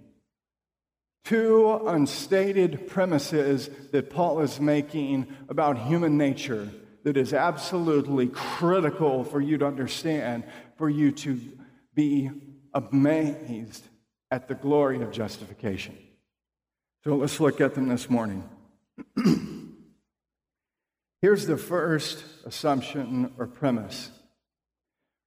Two 1.24 1.80
unstated 1.86 2.86
premises 2.88 3.68
that 3.90 4.10
Paul 4.10 4.40
is 4.40 4.60
making 4.60 5.26
about 5.48 5.78
human 5.78 6.16
nature 6.16 6.70
that 7.06 7.16
is 7.16 7.32
absolutely 7.32 8.26
critical 8.26 9.22
for 9.22 9.40
you 9.40 9.56
to 9.56 9.64
understand, 9.64 10.42
for 10.74 10.90
you 10.90 11.12
to 11.12 11.40
be 11.94 12.28
amazed 12.74 13.86
at 14.32 14.48
the 14.48 14.56
glory 14.56 15.00
of 15.00 15.12
justification. 15.12 15.96
So 17.04 17.14
let's 17.14 17.38
look 17.38 17.60
at 17.60 17.76
them 17.76 17.86
this 17.86 18.10
morning. 18.10 18.42
Here's 21.22 21.46
the 21.46 21.56
first 21.56 22.24
assumption 22.44 23.32
or 23.38 23.46
premise 23.46 24.10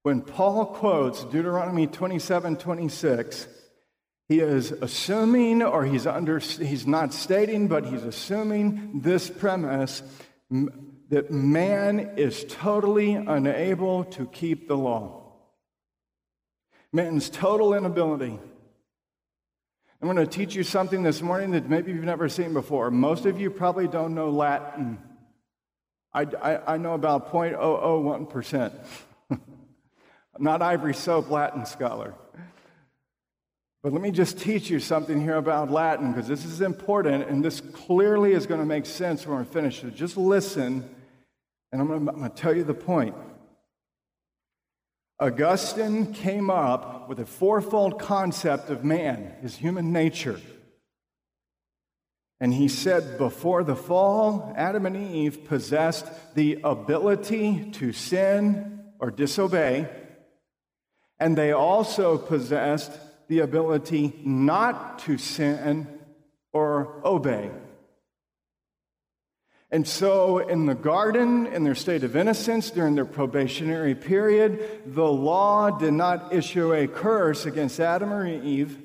when 0.04 0.20
Paul 0.20 0.66
quotes 0.66 1.24
Deuteronomy 1.24 1.88
27 1.88 2.58
26, 2.58 3.48
he 4.28 4.42
is 4.42 4.74
assuming, 4.74 5.64
or 5.64 5.86
he's, 5.86 6.06
under, 6.06 6.40
he's 6.40 6.86
not 6.86 7.14
stating, 7.14 7.70
but 7.70 7.86
he's 7.86 8.04
assuming 8.04 9.00
this 9.00 9.30
premise 9.30 10.04
that 11.10 11.32
man 11.32 12.12
is 12.18 12.46
totally 12.48 13.13
unable 13.16 14.04
to 14.06 14.28
keep 14.28 14.68
the 14.68 14.78
law. 14.78 15.24
Man's 16.94 17.30
total 17.30 17.74
inability. 17.74 18.39
I'm 20.01 20.08
going 20.08 20.18
to 20.18 20.28
teach 20.28 20.56
you 20.56 20.63
something 20.63 21.04
this 21.04 21.22
morning 21.22 21.51
that 21.51 21.70
maybe 21.70 21.92
you've 21.92 22.04
never 22.04 22.30
seen 22.30 22.54
before. 22.54 22.89
Most 22.89 23.25
of 23.25 23.39
you 23.39 23.50
probably 23.50 23.88
don't 23.88 24.16
know 24.16 24.30
Latin. 24.30 25.00
I, 26.13 26.22
I, 26.22 26.74
I 26.75 26.78
know 26.78 26.94
about 26.94 27.32
0.001%. 27.32 28.74
not 30.39 30.62
ivory 30.62 30.94
soap 30.94 31.30
Latin 31.30 31.66
scholar. 31.66 32.13
But 33.82 33.94
let 33.94 34.01
me 34.01 34.12
just 34.12 34.39
teach 34.39 34.70
you 34.70 34.80
something 34.80 35.22
here 35.22 35.38
about 35.38 35.72
Latin 35.72 36.12
because 36.12 36.28
this 36.28 36.46
is 36.46 36.62
important 36.62 37.30
and 37.30 37.44
this 37.44 37.62
clearly 37.62 38.34
is 38.34 38.46
going 38.46 38.60
to 38.60 38.66
make 38.66 38.86
sense 38.86 39.25
when 39.25 39.38
we're 39.38 39.44
finished. 39.44 39.82
So 39.82 39.89
just 39.89 40.18
listen 40.18 40.89
and 41.72 41.82
I'm 41.82 41.88
going, 42.06 42.22
to, 42.22 42.30
tell 42.30 42.56
you 42.56 42.64
the 42.64 42.74
point. 42.74 43.16
Augustine 45.20 46.14
came 46.14 46.50
up 46.50 47.10
with 47.10 47.20
a 47.20 47.26
fourfold 47.26 48.00
concept 48.00 48.70
of 48.70 48.84
man, 48.84 49.36
his 49.42 49.58
human 49.58 49.92
nature. 49.92 50.40
And 52.40 52.54
he 52.54 52.70
said, 52.70 53.18
before 53.18 53.64
the 53.64 53.76
fall, 53.76 54.54
Adam 54.56 54.86
and 54.86 54.96
Eve 54.96 55.46
possessed 55.46 56.06
the 56.36 56.60
ability 56.64 57.72
to 57.72 57.92
sin 57.92 58.86
or 59.00 59.12
disobey 59.12 59.90
and 61.20 61.38
they 61.38 61.52
also 61.52 62.18
possessed 62.18 62.92
the 63.28 63.40
ability 63.40 64.14
not 64.24 65.00
to 65.00 65.18
sin 65.18 65.88
or 66.54 67.02
obey. 67.04 67.52
And 69.72 69.88
so, 69.88 70.40
in 70.40 70.66
the 70.66 70.74
garden, 70.74 71.46
in 71.46 71.64
their 71.64 71.76
state 71.76 72.04
of 72.04 72.16
innocence, 72.16 72.72
during 72.72 72.96
their 72.96 73.06
probationary 73.06 73.94
period, 73.94 74.82
the 74.88 75.06
law 75.06 75.70
did 75.70 75.94
not 75.94 76.34
issue 76.34 76.74
a 76.74 76.88
curse 76.88 77.46
against 77.46 77.80
Adam 77.80 78.12
or 78.12 78.28
Eve 78.28 78.80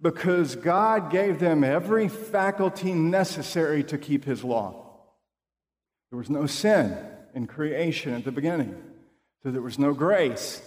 because 0.00 0.56
God 0.56 1.10
gave 1.10 1.38
them 1.38 1.62
every 1.62 2.08
faculty 2.08 2.94
necessary 2.94 3.84
to 3.84 3.98
keep 3.98 4.24
his 4.24 4.42
law. 4.42 4.82
There 6.10 6.18
was 6.18 6.30
no 6.30 6.46
sin 6.46 6.96
in 7.34 7.46
creation 7.46 8.14
at 8.14 8.24
the 8.24 8.32
beginning, 8.32 8.74
so 9.42 9.50
there 9.50 9.62
was 9.62 9.78
no 9.78 9.92
grace. 9.92 10.62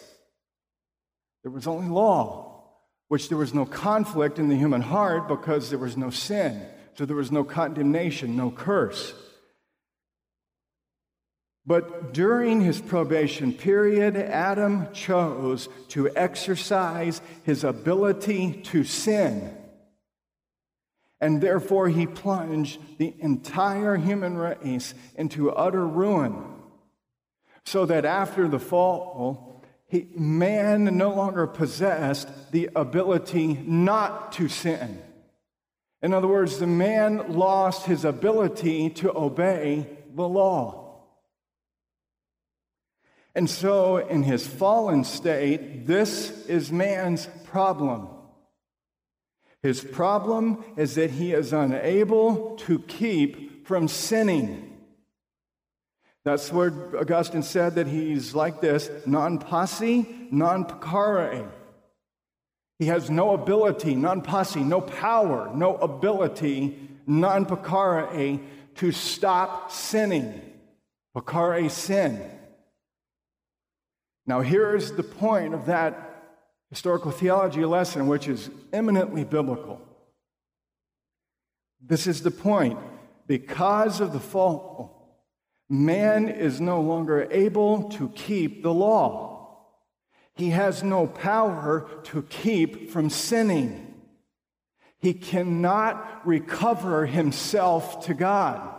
There 1.42 1.52
was 1.52 1.66
only 1.66 1.90
law, 1.90 2.64
which 3.08 3.30
there 3.30 3.38
was 3.38 3.54
no 3.54 3.66
conflict 3.66 4.38
in 4.38 4.48
the 4.48 4.56
human 4.56 4.82
heart 4.82 5.28
because 5.28 5.72
there 5.72 5.80
was 5.80 5.98
no 5.98 6.12
sin. 6.12 6.66
So 6.94 7.06
there 7.06 7.16
was 7.16 7.32
no 7.32 7.44
condemnation, 7.44 8.38
no 8.38 8.52
curse. 8.52 9.14
But 11.68 12.14
during 12.14 12.62
his 12.62 12.80
probation 12.80 13.52
period, 13.52 14.16
Adam 14.16 14.88
chose 14.94 15.68
to 15.90 16.16
exercise 16.16 17.22
his 17.44 17.64
ability 17.64 18.62
to 18.66 18.84
sin. 18.84 19.58
And 21.20 21.42
therefore, 21.42 21.90
he 21.90 22.06
plunged 22.06 22.80
the 23.00 23.16
entire 23.20 23.96
human 23.96 24.38
race 24.38 24.94
into 25.16 25.52
utter 25.52 25.88
ruin. 25.88 26.44
So 27.66 27.88
that 27.88 28.06
after 28.06 28.48
the 28.48 28.60
fall, 28.60 29.64
he, 29.88 30.08
man 30.16 30.98
no 30.98 31.16
longer 31.16 31.48
possessed 31.48 32.52
the 32.52 32.70
ability 32.76 33.54
not 33.66 34.34
to 34.34 34.48
sin. 34.48 35.02
In 36.04 36.14
other 36.14 36.28
words, 36.28 36.60
the 36.60 36.68
man 36.68 37.34
lost 37.34 37.88
his 37.88 38.06
ability 38.06 38.92
to 38.92 39.18
obey 39.18 39.88
the 40.14 40.28
law. 40.28 40.85
And 43.36 43.50
so, 43.50 43.98
in 43.98 44.24
his 44.24 44.48
fallen 44.48 45.04
state, 45.04 45.86
this 45.86 46.46
is 46.46 46.72
man's 46.72 47.28
problem. 47.44 48.08
His 49.62 49.84
problem 49.84 50.64
is 50.78 50.96
that 50.96 51.12
he 51.12 51.34
is 51.34 51.52
unable 51.52 52.56
to 52.68 52.80
keep 52.80 53.68
from 53.68 53.88
sinning. 53.90 54.78
That's 56.24 56.52
where 56.52 56.72
Augustine 56.98 57.44
said 57.44 57.76
that 57.76 57.88
he's 57.88 58.34
like 58.34 58.62
this 58.62 58.90
non 59.06 59.40
posse, 59.40 60.28
non 60.32 60.66
peccare. 60.66 61.50
He 62.80 62.86
has 62.86 63.10
no 63.10 63.34
ability, 63.34 63.96
non 63.96 64.22
posse, 64.22 64.64
no 64.64 64.82
power, 64.82 65.52
no 65.54 65.76
ability, 65.78 66.78
non 67.06 67.46
peccare, 67.46 68.40
to 68.76 68.92
stop 68.92 69.72
sinning. 69.72 70.42
Peccare 71.16 71.70
sin. 71.70 72.35
Now, 74.28 74.42
here's 74.42 74.92
the 74.92 75.04
point 75.04 75.54
of 75.54 75.68
that 75.68 76.24
historical 76.70 77.12
theology 77.12 77.64
lesson, 77.64 78.08
which 78.08 78.28
is 78.28 78.50
eminently 78.74 79.24
biblical. 79.24 79.82
This 81.80 82.08
is 82.08 82.24
the 82.24 82.32
point. 82.32 82.80
Because 83.28 84.02
of 84.02 84.14
the 84.14 84.20
fall, 84.20 85.22
man 85.70 86.28
is 86.28 86.62
no 86.62 86.82
longer 86.82 87.28
able 87.32 87.90
to 87.92 88.10
keep 88.10 88.62
the 88.62 88.74
law. 88.74 89.66
He 90.36 90.50
has 90.50 90.84
no 90.84 91.08
power 91.08 91.88
to 92.06 92.24
keep 92.24 92.92
from 92.92 93.10
sinning. 93.10 93.94
He 95.00 95.14
cannot 95.14 96.26
recover 96.26 97.06
himself 97.06 98.06
to 98.06 98.14
God. 98.14 98.75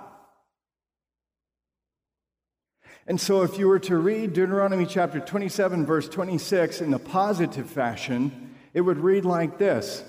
And 3.09 3.21
so, 3.21 3.43
if 3.43 3.57
you 3.59 3.69
were 3.69 3.79
to 3.81 3.97
read 3.99 4.33
Deuteronomy 4.33 4.85
chapter 4.85 5.21
27, 5.21 5.87
verse 5.87 6.09
26 6.09 6.81
in 6.81 6.91
the 6.91 6.99
positive 6.99 7.71
fashion, 7.71 8.55
it 8.75 8.81
would 8.81 8.99
read 8.99 9.25
like 9.25 9.59
this 9.59 10.03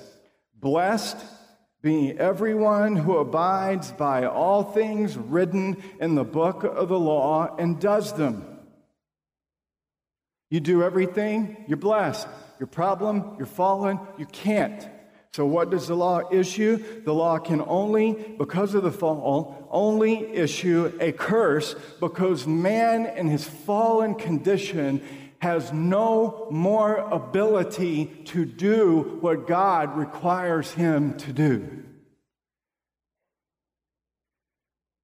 Blessed 0.56 1.18
be 1.84 2.12
everyone 2.18 2.96
who 2.96 3.18
abides 3.18 3.92
by 3.92 4.26
all 4.26 4.64
things 4.64 5.16
written 5.16 5.82
in 6.02 6.16
the 6.16 6.24
book 6.24 6.64
of 6.64 6.90
the 6.90 7.00
law 7.00 7.56
and 7.58 7.80
does 7.80 8.14
them. 8.14 8.44
You 10.50 10.60
do 10.60 10.82
everything, 10.82 11.66
you're 11.68 11.78
blessed. 11.78 12.28
Your 12.60 12.68
problem, 12.68 13.36
you're 13.38 13.46
fallen, 13.46 14.00
you 14.18 14.26
can't. 14.26 14.88
So, 15.34 15.46
what 15.46 15.70
does 15.70 15.88
the 15.88 15.96
law 15.96 16.22
issue? 16.32 17.04
The 17.04 17.14
law 17.14 17.38
can 17.38 17.62
only, 17.62 18.14
because 18.38 18.74
of 18.74 18.84
the 18.84 18.92
fall, 18.92 19.68
only 19.70 20.34
issue 20.34 20.98
a 21.00 21.12
curse 21.12 21.76
because 22.00 22.48
man 22.48 23.06
in 23.06 23.28
his 23.28 23.46
fallen 23.46 24.16
condition 24.16 25.02
has 25.40 25.72
no 25.72 26.48
more 26.50 26.98
ability 26.98 28.06
to 28.26 28.46
do 28.46 29.20
what 29.22 29.48
God 29.48 29.96
requires 29.96 30.72
him 30.72 31.16
to 31.18 31.34
do. 31.34 31.84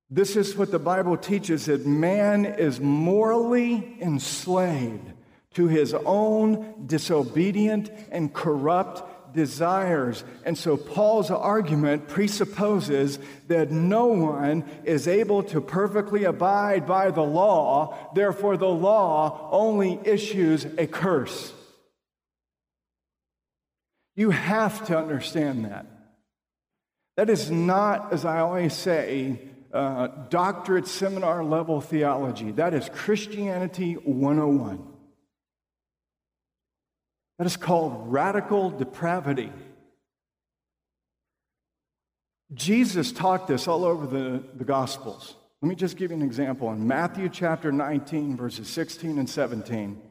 This 0.10 0.36
is 0.36 0.56
what 0.56 0.72
the 0.72 0.80
Bible 0.80 1.18
teaches 1.18 1.66
that 1.66 1.86
man 1.86 2.46
is 2.46 2.80
morally 2.80 3.98
enslaved 4.00 5.12
to 5.56 5.68
his 5.68 5.94
own 5.94 6.86
disobedient 6.86 7.92
and 8.12 8.34
corrupt 8.34 9.13
desires. 9.34 10.24
And 10.46 10.58
so 10.58 10.78
Paul's 10.78 11.32
argument 11.32 12.08
presupposes 12.08 13.20
that 13.48 13.72
no 13.72 14.08
one 14.08 14.64
is 14.84 15.08
able 15.08 15.44
to 15.44 15.62
perfectly 15.62 16.24
abide 16.24 16.86
by 16.86 17.12
the 17.12 17.24
law, 17.24 18.12
therefore, 18.14 18.58
the 18.58 18.68
law 18.68 19.50
only 19.52 20.00
issues 20.04 20.66
a 20.78 20.88
curse. 20.88 21.54
You 24.16 24.30
have 24.30 24.86
to 24.88 24.98
understand 24.98 25.66
that. 25.66 25.88
That 27.18 27.30
is 27.30 27.50
not, 27.50 28.14
as 28.14 28.26
I 28.26 28.40
always 28.40 28.74
say, 28.74 29.40
uh, 29.74 30.08
doctorate 30.30 30.88
seminar 30.88 31.44
level 31.44 31.82
theology. 31.82 32.52
That 32.52 32.74
is 32.74 32.90
Christianity 32.90 33.94
101. 33.94 34.93
That 37.38 37.48
is 37.48 37.58
called 37.58 38.12
radical 38.12 38.70
depravity. 38.70 39.52
Jesus 42.54 43.12
taught 43.12 43.48
this 43.48 43.68
all 43.68 43.84
over 43.84 44.06
the, 44.06 44.44
the 44.56 44.64
Gospels. 44.64 45.36
Let 45.62 45.70
me 45.70 45.76
just 45.76 45.98
give 45.98 46.12
you 46.12 46.18
an 46.18 46.24
example. 46.24 46.72
In 46.72 46.86
Matthew 46.86 47.30
chapter 47.30 47.72
19, 47.72 48.38
verses 48.38 48.68
16 48.68 49.18
and 49.18 49.30
17, 49.30 50.02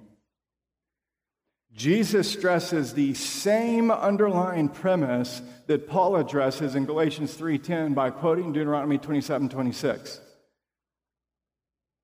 Jesus 1.74 2.30
stresses 2.30 2.92
the 2.92 3.14
same 3.14 3.90
underlying 3.90 4.68
premise 4.68 5.40
that 5.68 5.88
Paul 5.88 6.16
addresses 6.16 6.74
in 6.74 6.84
Galatians 6.84 7.34
3:10 7.34 7.94
by 7.94 8.10
quoting 8.10 8.52
Deuteronomy 8.52 8.98
27, 8.98 9.48
26. 9.48 10.20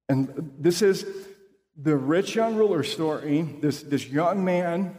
And 0.09 0.53
this 0.59 0.81
is 0.81 1.05
the 1.77 1.97
rich 1.97 2.35
young 2.35 2.57
ruler 2.57 2.83
story. 2.83 3.43
This, 3.61 3.83
this 3.83 4.09
young 4.09 4.45
man 4.45 4.97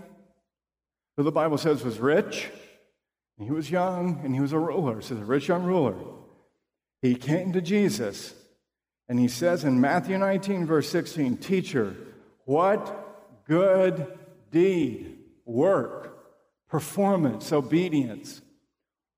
who 1.20 1.24
the 1.24 1.32
Bible 1.34 1.58
says 1.58 1.84
was 1.84 2.00
rich, 2.00 2.48
and 3.38 3.46
he 3.46 3.54
was 3.54 3.70
young, 3.70 4.22
and 4.24 4.34
he 4.34 4.40
was 4.40 4.54
a 4.54 4.58
ruler. 4.58 5.02
Says 5.02 5.18
a 5.18 5.26
rich 5.26 5.50
young 5.50 5.66
ruler. 5.66 5.94
He 7.02 7.14
came 7.14 7.52
to 7.52 7.60
Jesus, 7.60 8.34
and 9.10 9.20
he 9.20 9.28
says 9.28 9.66
in 9.66 9.82
Matthew 9.82 10.18
19, 10.18 10.66
verse 10.66 10.88
16, 10.88 11.36
Teacher, 11.36 11.94
what 12.46 13.44
good 13.46 14.18
deed, 14.50 15.18
work, 15.44 16.26
performance, 16.70 17.52
obedience, 17.52 18.42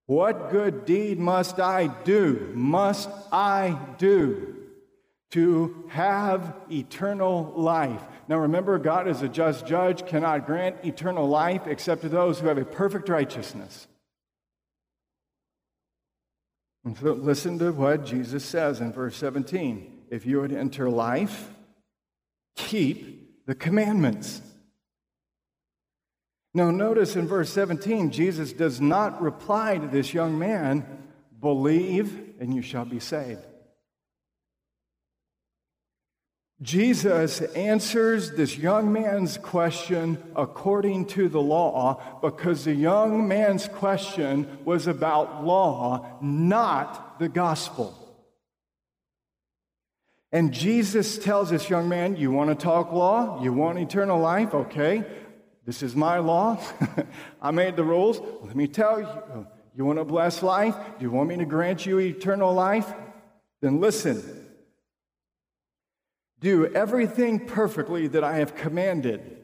what 0.08 0.50
good 0.50 0.86
deed 0.86 1.20
must 1.20 1.60
I 1.60 1.86
do? 1.86 2.52
Must 2.56 3.12
I 3.32 3.78
do 4.00 4.58
to 5.32 5.86
have 5.90 6.56
eternal 6.70 7.54
life? 7.56 8.02
Now 8.28 8.38
remember, 8.38 8.78
God 8.78 9.08
is 9.08 9.22
a 9.22 9.30
just 9.30 9.66
judge, 9.66 10.06
cannot 10.06 10.46
grant 10.46 10.78
eternal 10.84 11.28
life 11.28 11.68
except 11.68 12.02
to 12.02 12.10
those 12.10 12.40
who 12.40 12.48
have 12.48 12.58
a 12.58 12.66
perfect 12.66 13.10
righteousness. 13.10 13.88
And 16.84 16.98
so 16.98 17.14
listen 17.14 17.60
to 17.60 17.72
what 17.72 18.06
Jesus 18.06 18.44
says 18.44 18.82
in 18.82 18.92
verse 18.92 19.16
17. 19.18 20.06
If 20.10 20.26
you 20.26 20.42
would 20.42 20.52
enter 20.52 20.90
life, 20.90 21.50
keep 22.56 23.46
the 23.46 23.56
commandments. 23.56 24.42
Now, 26.54 26.70
notice 26.70 27.16
in 27.16 27.28
verse 27.28 27.50
17, 27.52 28.12
Jesus 28.12 28.52
does 28.52 28.82
not 28.82 29.22
reply 29.22 29.78
to 29.78 29.88
this 29.88 30.14
young 30.14 30.38
man, 30.38 30.86
believe 31.40 32.36
and 32.40 32.54
you 32.54 32.62
shall 32.62 32.84
be 32.84 33.00
saved. 33.00 33.46
Jesus 36.62 37.42
answers 37.42 38.32
this 38.32 38.56
young 38.56 38.94
man's 38.94 39.38
question 39.38 40.22
according 40.36 41.08
to 41.08 41.28
the 41.28 41.42
law 41.42 42.20
because 42.22 42.66
the 42.66 42.76
young 42.76 43.28
man's 43.28 43.68
question 43.68 44.60
was 44.64 44.86
about 44.86 45.44
law, 45.44 46.20
not 46.22 47.18
the 47.20 47.30
gospel. 47.30 47.98
And 50.32 50.54
Jesus 50.54 51.18
tells 51.18 51.50
this 51.50 51.68
young 51.68 51.90
man, 51.90 52.16
You 52.16 52.32
want 52.32 52.50
to 52.50 52.56
talk 52.56 52.92
law? 52.92 53.42
You 53.44 53.54
want 53.54 53.80
eternal 53.80 54.20
life? 54.20 54.54
Okay, 54.54 55.04
this 55.66 55.82
is 55.82 55.96
my 55.96 56.20
law. 56.20 56.60
I 57.42 57.50
made 57.50 57.76
the 57.76 57.84
rules. 57.84 58.22
Let 58.44 58.56
me 58.56 58.68
tell 58.68 59.02
you. 59.02 59.48
You 59.76 59.86
want 59.86 60.00
a 60.00 60.06
blessed 60.06 60.44
life? 60.44 60.76
Do 61.00 61.06
you 61.06 61.12
want 61.12 61.30
me 61.30 61.38
to 61.38 61.46
grant 61.46 61.86
you 61.86 62.00
eternal 62.00 62.54
life? 62.54 62.94
Then 63.62 63.80
listen. 63.80 64.41
Do 66.42 66.66
everything 66.74 67.46
perfectly 67.46 68.08
that 68.08 68.24
I 68.24 68.38
have 68.38 68.56
commanded. 68.56 69.38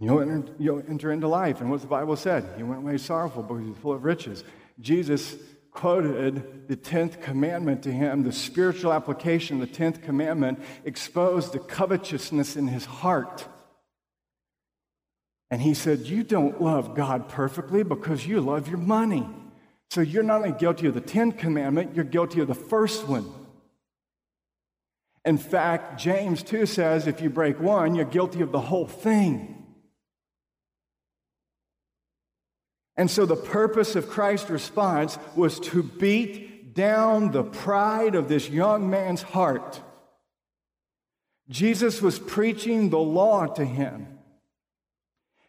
You'll 0.00 0.20
enter, 0.20 0.52
you'll 0.58 0.82
enter 0.88 1.12
into 1.12 1.28
life. 1.28 1.60
And 1.60 1.70
what 1.70 1.80
the 1.82 1.86
Bible 1.86 2.16
said, 2.16 2.44
he 2.56 2.62
went 2.62 2.82
away 2.82 2.98
sorrowful 2.98 3.42
because 3.42 3.62
he 3.62 3.68
was 3.68 3.78
full 3.78 3.92
of 3.92 4.04
riches. 4.04 4.42
Jesus 4.80 5.36
quoted 5.70 6.68
the 6.68 6.76
10th 6.76 7.20
commandment 7.20 7.82
to 7.82 7.92
him, 7.92 8.22
the 8.22 8.32
spiritual 8.32 8.92
application 8.92 9.60
of 9.60 9.70
the 9.70 9.76
10th 9.76 10.02
commandment 10.02 10.60
exposed 10.84 11.52
the 11.52 11.58
covetousness 11.58 12.56
in 12.56 12.68
his 12.68 12.84
heart. 12.84 13.46
And 15.50 15.60
he 15.60 15.74
said, 15.74 16.00
You 16.00 16.22
don't 16.22 16.60
love 16.60 16.94
God 16.94 17.28
perfectly 17.28 17.82
because 17.82 18.26
you 18.26 18.40
love 18.40 18.68
your 18.68 18.78
money. 18.78 19.28
So 19.90 20.00
you're 20.00 20.22
not 20.22 20.42
only 20.42 20.58
guilty 20.58 20.86
of 20.86 20.94
the 20.94 21.00
10th 21.00 21.38
commandment, 21.38 21.94
you're 21.94 22.04
guilty 22.04 22.40
of 22.40 22.48
the 22.48 22.54
first 22.54 23.08
one. 23.08 23.30
In 25.24 25.38
fact, 25.38 26.00
James 26.00 26.42
2 26.42 26.66
says 26.66 27.06
if 27.06 27.20
you 27.20 27.30
break 27.30 27.60
one, 27.60 27.94
you're 27.94 28.04
guilty 28.04 28.40
of 28.40 28.52
the 28.52 28.60
whole 28.60 28.86
thing. 28.86 29.66
And 32.96 33.10
so 33.10 33.26
the 33.26 33.36
purpose 33.36 33.94
of 33.94 34.08
Christ's 34.08 34.50
response 34.50 35.18
was 35.36 35.60
to 35.60 35.82
beat 35.82 36.74
down 36.74 37.30
the 37.30 37.44
pride 37.44 38.14
of 38.14 38.28
this 38.28 38.48
young 38.48 38.90
man's 38.90 39.22
heart. 39.22 39.80
Jesus 41.48 42.02
was 42.02 42.18
preaching 42.18 42.90
the 42.90 42.98
law 42.98 43.46
to 43.46 43.64
him. 43.64 44.18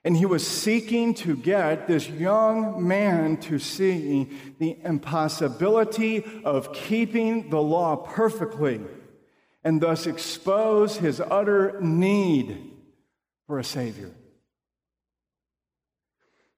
And 0.04 0.16
he 0.16 0.26
was 0.26 0.48
seeking 0.48 1.14
to 1.16 1.36
get 1.36 1.88
this 1.88 2.08
young 2.08 2.88
man 2.88 3.38
to 3.42 3.60
see 3.60 4.30
the 4.60 4.78
impossibility 4.84 6.24
of 6.46 6.72
keeping 6.72 7.50
the 7.50 7.62
law 7.62 7.98
perfectly 7.98 8.80
and 9.64 9.82
thus 9.82 10.08
expose 10.08 10.98
his 10.98 11.20
utter 11.20 11.80
need 11.82 12.72
for 13.48 13.60
a 13.60 13.64
Savior. 13.64 14.12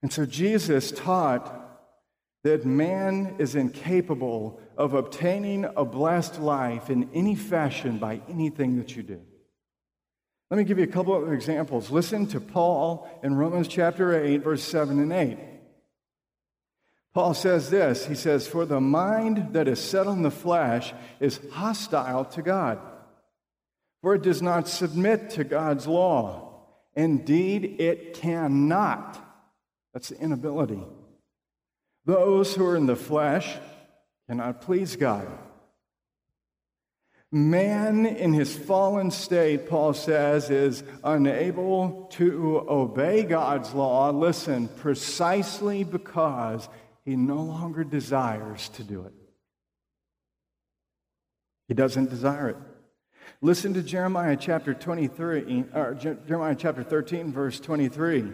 And 0.02 0.12
so 0.12 0.26
Jesus 0.26 0.90
taught 0.90 1.58
that 2.44 2.66
man 2.66 3.36
is 3.38 3.54
incapable 3.54 4.60
of 4.76 4.94
obtaining 4.94 5.64
a 5.76 5.84
blessed 5.84 6.40
life 6.40 6.90
in 6.90 7.08
any 7.14 7.36
fashion 7.36 7.98
by 7.98 8.20
anything 8.28 8.78
that 8.78 8.96
you 8.96 9.02
do. 9.02 9.20
Let 10.50 10.58
me 10.58 10.64
give 10.64 10.78
you 10.78 10.84
a 10.84 10.88
couple 10.88 11.16
of 11.16 11.32
examples. 11.32 11.90
Listen 11.90 12.26
to 12.26 12.40
Paul 12.40 13.08
in 13.22 13.34
Romans 13.36 13.68
chapter 13.68 14.22
8, 14.22 14.38
verse 14.38 14.62
7 14.62 14.98
and 14.98 15.12
8. 15.12 15.38
Paul 17.14 17.34
says 17.34 17.70
this 17.70 18.06
He 18.06 18.14
says, 18.14 18.46
For 18.46 18.66
the 18.66 18.80
mind 18.80 19.52
that 19.52 19.68
is 19.68 19.80
set 19.80 20.06
on 20.06 20.22
the 20.22 20.30
flesh 20.30 20.92
is 21.20 21.40
hostile 21.52 22.24
to 22.26 22.42
God, 22.42 22.78
for 24.02 24.14
it 24.14 24.22
does 24.22 24.42
not 24.42 24.68
submit 24.68 25.30
to 25.30 25.44
God's 25.44 25.86
law. 25.86 26.66
Indeed, 26.94 27.80
it 27.80 28.14
cannot. 28.14 29.18
That's 29.94 30.08
the 30.08 30.20
inability. 30.20 30.82
Those 32.04 32.54
who 32.54 32.66
are 32.66 32.76
in 32.76 32.86
the 32.86 32.96
flesh 32.96 33.56
cannot 34.28 34.60
please 34.60 34.96
God. 34.96 35.26
Man 37.30 38.04
in 38.04 38.34
his 38.34 38.54
fallen 38.54 39.10
state, 39.10 39.66
Paul 39.66 39.94
says, 39.94 40.50
is 40.50 40.84
unable 41.02 42.08
to 42.12 42.66
obey 42.68 43.22
God's 43.22 43.72
law. 43.72 44.10
Listen, 44.10 44.68
precisely 44.68 45.82
because 45.82 46.68
he 47.06 47.16
no 47.16 47.36
longer 47.36 47.84
desires 47.84 48.68
to 48.70 48.84
do 48.84 49.04
it. 49.06 49.14
He 51.68 51.74
doesn't 51.74 52.10
desire 52.10 52.50
it. 52.50 52.56
Listen 53.44 53.74
to 53.74 53.82
Jeremiah 53.82 54.36
chapter 54.36 54.72
23, 54.72 55.64
uh, 55.74 55.78
or 55.78 55.94
Jeremiah 55.94 56.54
chapter 56.54 56.84
13, 56.84 57.32
verse 57.32 57.58
23. 57.58 58.30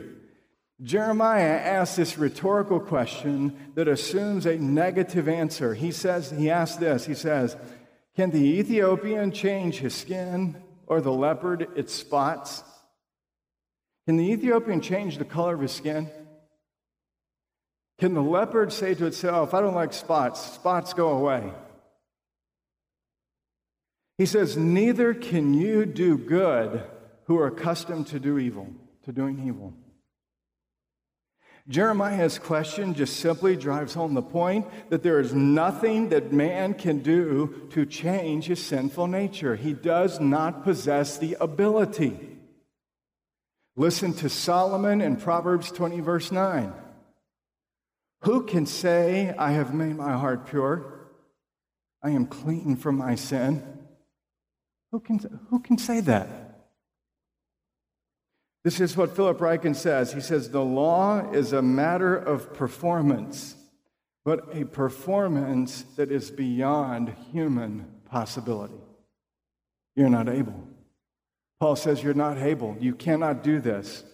Jeremiah 0.82 1.56
asks 1.56 1.96
this 1.96 2.18
rhetorical 2.18 2.78
question 2.78 3.72
that 3.74 3.88
assumes 3.88 4.44
a 4.44 4.58
negative 4.58 5.26
answer. 5.26 5.72
He 5.72 5.92
says, 5.92 6.30
he 6.30 6.50
asks 6.50 6.76
this, 6.76 7.06
he 7.06 7.14
says, 7.14 7.56
Can 8.16 8.30
the 8.32 8.58
Ethiopian 8.60 9.32
change 9.32 9.78
his 9.78 9.94
skin 9.94 10.62
or 10.86 11.00
the 11.00 11.10
leopard 11.10 11.68
its 11.74 11.94
spots? 11.94 12.62
Can 14.06 14.18
the 14.18 14.30
Ethiopian 14.30 14.82
change 14.82 15.16
the 15.16 15.24
color 15.24 15.54
of 15.54 15.62
his 15.62 15.72
skin? 15.72 16.10
Can 17.98 18.12
the 18.12 18.22
leopard 18.22 18.74
say 18.74 18.94
to 18.94 19.06
itself, 19.06 19.54
I 19.54 19.62
don't 19.62 19.74
like 19.74 19.94
spots, 19.94 20.52
spots 20.52 20.92
go 20.92 21.08
away? 21.08 21.50
He 24.18 24.26
says, 24.26 24.56
Neither 24.56 25.14
can 25.14 25.54
you 25.54 25.86
do 25.86 26.18
good 26.18 26.82
who 27.24 27.38
are 27.38 27.46
accustomed 27.46 28.08
to 28.08 28.18
do 28.18 28.38
evil, 28.38 28.68
to 29.04 29.12
doing 29.12 29.46
evil. 29.46 29.72
Jeremiah's 31.68 32.38
question 32.38 32.94
just 32.94 33.18
simply 33.18 33.54
drives 33.54 33.92
home 33.92 34.14
the 34.14 34.22
point 34.22 34.66
that 34.88 35.02
there 35.02 35.20
is 35.20 35.34
nothing 35.34 36.08
that 36.08 36.32
man 36.32 36.72
can 36.72 37.00
do 37.00 37.68
to 37.70 37.84
change 37.84 38.46
his 38.46 38.64
sinful 38.64 39.06
nature. 39.06 39.54
He 39.54 39.74
does 39.74 40.18
not 40.18 40.64
possess 40.64 41.18
the 41.18 41.36
ability. 41.40 42.18
Listen 43.76 44.14
to 44.14 44.30
Solomon 44.30 45.02
in 45.02 45.16
Proverbs 45.16 45.70
20, 45.70 46.00
verse 46.00 46.32
9. 46.32 46.72
Who 48.22 48.44
can 48.44 48.64
say, 48.64 49.34
I 49.38 49.52
have 49.52 49.74
made 49.74 49.94
my 49.94 50.12
heart 50.12 50.46
pure? 50.46 51.10
I 52.02 52.10
am 52.10 52.26
clean 52.26 52.76
from 52.76 52.96
my 52.96 53.14
sin. 53.14 53.77
Who 54.92 55.00
can, 55.00 55.18
who 55.50 55.60
can 55.60 55.78
say 55.78 56.00
that? 56.00 56.28
This 58.64 58.80
is 58.80 58.96
what 58.96 59.14
Philip 59.14 59.38
Ryken 59.38 59.76
says. 59.76 60.12
He 60.12 60.20
says, 60.20 60.50
The 60.50 60.64
law 60.64 61.30
is 61.32 61.52
a 61.52 61.62
matter 61.62 62.16
of 62.16 62.54
performance, 62.54 63.54
but 64.24 64.54
a 64.54 64.64
performance 64.64 65.82
that 65.96 66.10
is 66.10 66.30
beyond 66.30 67.14
human 67.32 67.86
possibility. 68.10 68.80
You're 69.94 70.10
not 70.10 70.28
able. 70.28 70.68
Paul 71.60 71.76
says, 71.76 72.02
You're 72.02 72.14
not 72.14 72.38
able. 72.38 72.76
You 72.80 72.94
cannot 72.94 73.42
do 73.42 73.60
this. 73.60 74.04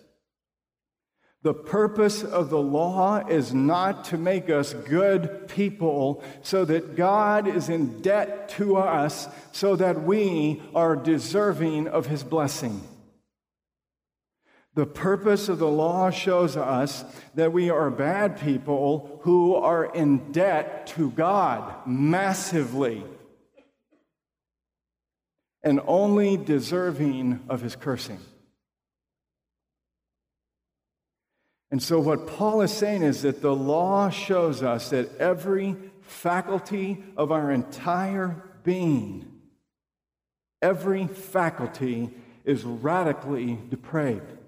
The 1.44 1.52
purpose 1.52 2.24
of 2.24 2.48
the 2.48 2.58
law 2.58 3.18
is 3.18 3.52
not 3.52 4.06
to 4.06 4.16
make 4.16 4.48
us 4.48 4.72
good 4.72 5.46
people 5.46 6.24
so 6.40 6.64
that 6.64 6.96
God 6.96 7.46
is 7.46 7.68
in 7.68 8.00
debt 8.00 8.48
to 8.56 8.78
us 8.78 9.28
so 9.52 9.76
that 9.76 10.04
we 10.04 10.62
are 10.74 10.96
deserving 10.96 11.86
of 11.86 12.06
his 12.06 12.24
blessing. 12.24 12.80
The 14.72 14.86
purpose 14.86 15.50
of 15.50 15.58
the 15.58 15.68
law 15.68 16.08
shows 16.08 16.56
us 16.56 17.04
that 17.34 17.52
we 17.52 17.68
are 17.68 17.90
bad 17.90 18.40
people 18.40 19.20
who 19.24 19.54
are 19.54 19.84
in 19.84 20.32
debt 20.32 20.86
to 20.96 21.10
God 21.10 21.86
massively 21.86 23.04
and 25.62 25.78
only 25.86 26.38
deserving 26.38 27.40
of 27.50 27.60
his 27.60 27.76
cursing. 27.76 28.20
And 31.74 31.82
so, 31.82 31.98
what 31.98 32.28
Paul 32.28 32.60
is 32.60 32.70
saying 32.70 33.02
is 33.02 33.22
that 33.22 33.42
the 33.42 33.52
law 33.52 34.08
shows 34.08 34.62
us 34.62 34.90
that 34.90 35.18
every 35.18 35.74
faculty 36.02 37.02
of 37.16 37.32
our 37.32 37.50
entire 37.50 38.44
being, 38.62 39.40
every 40.62 41.08
faculty 41.08 42.10
is 42.44 42.62
radically 42.62 43.58
depraved. 43.70 44.38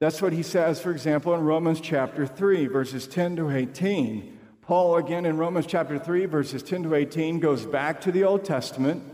That's 0.00 0.20
what 0.20 0.32
he 0.32 0.42
says, 0.42 0.80
for 0.80 0.90
example, 0.90 1.32
in 1.32 1.42
Romans 1.42 1.80
chapter 1.80 2.26
3, 2.26 2.66
verses 2.66 3.06
10 3.06 3.36
to 3.36 3.48
18. 3.48 4.36
Paul, 4.62 4.96
again 4.96 5.24
in 5.24 5.38
Romans 5.38 5.66
chapter 5.68 5.96
3, 5.96 6.26
verses 6.26 6.64
10 6.64 6.82
to 6.82 6.96
18, 6.96 7.38
goes 7.38 7.64
back 7.64 8.00
to 8.00 8.10
the 8.10 8.24
Old 8.24 8.44
Testament 8.44 9.04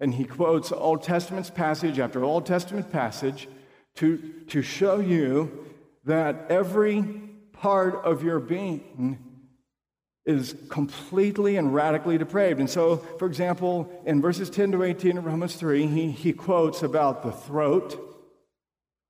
and 0.00 0.12
he 0.14 0.24
quotes 0.24 0.72
Old 0.72 1.04
Testament's 1.04 1.50
passage 1.50 2.00
after 2.00 2.24
Old 2.24 2.46
Testament 2.46 2.90
passage 2.90 3.46
to, 3.94 4.18
to 4.48 4.60
show 4.60 4.98
you 4.98 5.69
that 6.04 6.46
every 6.50 7.02
part 7.52 7.94
of 8.04 8.22
your 8.22 8.40
being 8.40 9.18
is 10.26 10.54
completely 10.68 11.56
and 11.56 11.74
radically 11.74 12.18
depraved. 12.18 12.60
And 12.60 12.70
so, 12.70 12.98
for 13.18 13.26
example, 13.26 13.90
in 14.06 14.20
verses 14.20 14.50
10 14.50 14.72
to 14.72 14.82
18 14.82 15.18
of 15.18 15.24
Romans 15.24 15.56
3, 15.56 15.86
he, 15.86 16.10
he 16.10 16.32
quotes 16.32 16.82
about 16.82 17.22
the 17.22 17.32
throat 17.32 18.06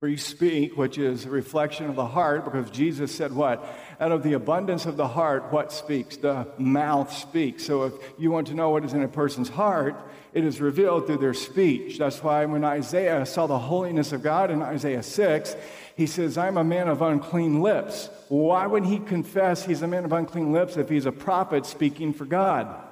where 0.00 0.10
you 0.10 0.16
speak, 0.16 0.78
which 0.78 0.96
is 0.96 1.26
a 1.26 1.30
reflection 1.30 1.86
of 1.86 1.94
the 1.94 2.06
heart, 2.06 2.44
because 2.44 2.70
Jesus 2.70 3.14
said, 3.14 3.32
What? 3.32 3.62
Out 4.00 4.12
of 4.12 4.22
the 4.22 4.32
abundance 4.32 4.86
of 4.86 4.96
the 4.96 5.06
heart, 5.06 5.52
what 5.52 5.72
speaks? 5.72 6.16
The 6.16 6.48
mouth 6.58 7.12
speaks. 7.12 7.64
So 7.64 7.84
if 7.84 7.92
you 8.18 8.30
want 8.30 8.46
to 8.46 8.54
know 8.54 8.70
what 8.70 8.84
is 8.84 8.94
in 8.94 9.02
a 9.02 9.08
person's 9.08 9.50
heart, 9.50 9.94
it 10.32 10.42
is 10.42 10.60
revealed 10.60 11.06
through 11.06 11.18
their 11.18 11.34
speech. 11.34 11.98
That's 11.98 12.22
why 12.22 12.46
when 12.46 12.64
Isaiah 12.64 13.26
saw 13.26 13.46
the 13.46 13.58
holiness 13.58 14.12
of 14.12 14.22
God 14.22 14.50
in 14.50 14.62
Isaiah 14.62 15.02
6, 15.02 15.54
he 15.96 16.06
says, 16.06 16.38
I'm 16.38 16.56
a 16.56 16.64
man 16.64 16.88
of 16.88 17.02
unclean 17.02 17.60
lips. 17.60 18.08
Why 18.28 18.66
would 18.66 18.86
he 18.86 19.00
confess 19.00 19.64
he's 19.64 19.82
a 19.82 19.86
man 19.86 20.06
of 20.06 20.12
unclean 20.12 20.50
lips 20.50 20.78
if 20.78 20.88
he's 20.88 21.06
a 21.06 21.12
prophet 21.12 21.66
speaking 21.66 22.14
for 22.14 22.24
God? 22.24 22.86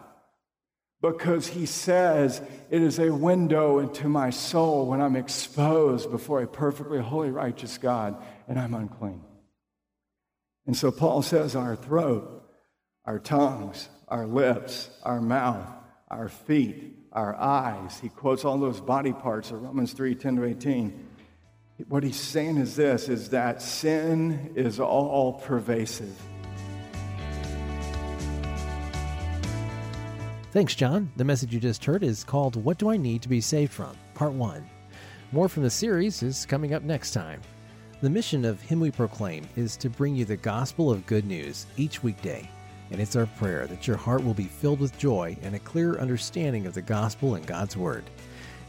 because 1.00 1.46
he 1.46 1.66
says 1.66 2.42
it 2.70 2.82
is 2.82 2.98
a 2.98 3.10
window 3.10 3.78
into 3.78 4.08
my 4.08 4.30
soul 4.30 4.86
when 4.86 5.00
I'm 5.00 5.16
exposed 5.16 6.10
before 6.10 6.42
a 6.42 6.46
perfectly 6.46 6.98
holy, 6.98 7.30
righteous 7.30 7.78
God 7.78 8.20
and 8.48 8.58
I'm 8.58 8.74
unclean. 8.74 9.22
And 10.68 10.76
so 10.76 10.92
Paul 10.92 11.22
says 11.22 11.56
our 11.56 11.74
throat 11.74 12.44
our 13.06 13.18
tongues, 13.18 13.88
our 14.06 14.26
lips, 14.26 14.90
our 15.02 15.18
mouth, 15.18 15.66
our 16.08 16.28
feet, 16.28 16.94
our 17.10 17.34
eyes. 17.34 17.98
He 17.98 18.10
quotes 18.10 18.44
all 18.44 18.58
those 18.58 18.82
body 18.82 19.14
parts 19.14 19.50
of 19.50 19.62
Romans 19.62 19.94
3 19.94 20.14
10 20.14 20.36
to 20.36 20.44
18. 20.44 21.08
What 21.88 22.04
he's 22.04 22.20
saying 22.20 22.58
is 22.58 22.76
this 22.76 23.08
is 23.08 23.30
that 23.30 23.62
sin 23.62 24.52
is 24.56 24.78
all 24.78 25.40
pervasive. 25.40 26.14
Thanks, 30.52 30.74
John. 30.74 31.10
The 31.16 31.24
message 31.24 31.54
you 31.54 31.60
just 31.60 31.82
heard 31.82 32.02
is 32.02 32.24
called 32.24 32.62
What 32.62 32.76
Do 32.76 32.90
I 32.90 32.98
Need 32.98 33.22
to 33.22 33.30
Be 33.30 33.40
Saved 33.40 33.72
From? 33.72 33.96
Part 34.12 34.34
1. 34.34 34.68
More 35.32 35.48
from 35.48 35.62
the 35.62 35.70
series 35.70 36.22
is 36.22 36.44
coming 36.44 36.74
up 36.74 36.82
next 36.82 37.12
time. 37.12 37.40
The 38.00 38.08
mission 38.08 38.44
of 38.44 38.62
Him 38.62 38.78
We 38.78 38.92
Proclaim 38.92 39.48
is 39.56 39.76
to 39.78 39.90
bring 39.90 40.14
you 40.14 40.24
the 40.24 40.36
gospel 40.36 40.88
of 40.88 41.04
good 41.06 41.26
news 41.26 41.66
each 41.76 42.00
weekday, 42.00 42.48
and 42.92 43.00
it's 43.00 43.16
our 43.16 43.26
prayer 43.26 43.66
that 43.66 43.88
your 43.88 43.96
heart 43.96 44.22
will 44.22 44.34
be 44.34 44.44
filled 44.44 44.78
with 44.78 44.96
joy 44.98 45.36
and 45.42 45.56
a 45.56 45.58
clear 45.58 45.98
understanding 45.98 46.64
of 46.66 46.74
the 46.74 46.80
gospel 46.80 47.34
and 47.34 47.44
God's 47.44 47.76
Word. 47.76 48.04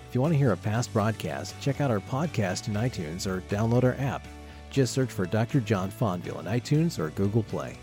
If 0.08 0.16
you 0.16 0.22
want 0.22 0.34
to 0.34 0.38
hear 0.40 0.54
a 0.54 0.58
past 0.58 0.92
broadcast, 0.94 1.54
check 1.62 1.80
out 1.80 1.92
our 1.92 2.00
podcast 2.00 2.70
in 2.70 2.74
iTunes 2.74 3.28
or 3.28 3.42
download 3.42 3.84
our 3.84 3.94
app. 4.00 4.28
Just 4.72 4.94
search 4.94 5.12
for 5.12 5.28
Dr. 5.28 5.60
John 5.60 5.92
Fonville 5.92 6.40
in 6.40 6.48
iTunes 6.48 6.98
or 6.98 7.12
Google 7.12 7.44
Play. 7.44 7.78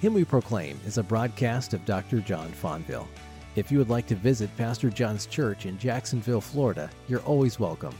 Him 0.00 0.14
We 0.14 0.24
Proclaim 0.24 0.80
is 0.86 0.96
a 0.96 1.02
broadcast 1.02 1.74
of 1.74 1.84
Dr. 1.84 2.20
John 2.20 2.50
Fonville. 2.52 3.06
If 3.54 3.70
you 3.70 3.76
would 3.76 3.90
like 3.90 4.06
to 4.06 4.14
visit 4.14 4.56
Pastor 4.56 4.88
John's 4.88 5.26
church 5.26 5.66
in 5.66 5.78
Jacksonville, 5.78 6.40
Florida, 6.40 6.88
you're 7.06 7.20
always 7.20 7.60
welcome. 7.60 7.94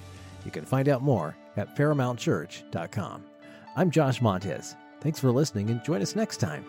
You 0.46 0.50
can 0.50 0.64
find 0.64 0.88
out 0.88 1.02
more 1.02 1.36
at 1.56 1.76
ParamountChurch.com. 1.76 3.24
I'm 3.76 3.90
Josh 3.90 4.20
Montez. 4.20 4.76
Thanks 5.00 5.20
for 5.20 5.30
listening 5.30 5.70
and 5.70 5.82
join 5.84 6.02
us 6.02 6.16
next 6.16 6.38
time. 6.38 6.64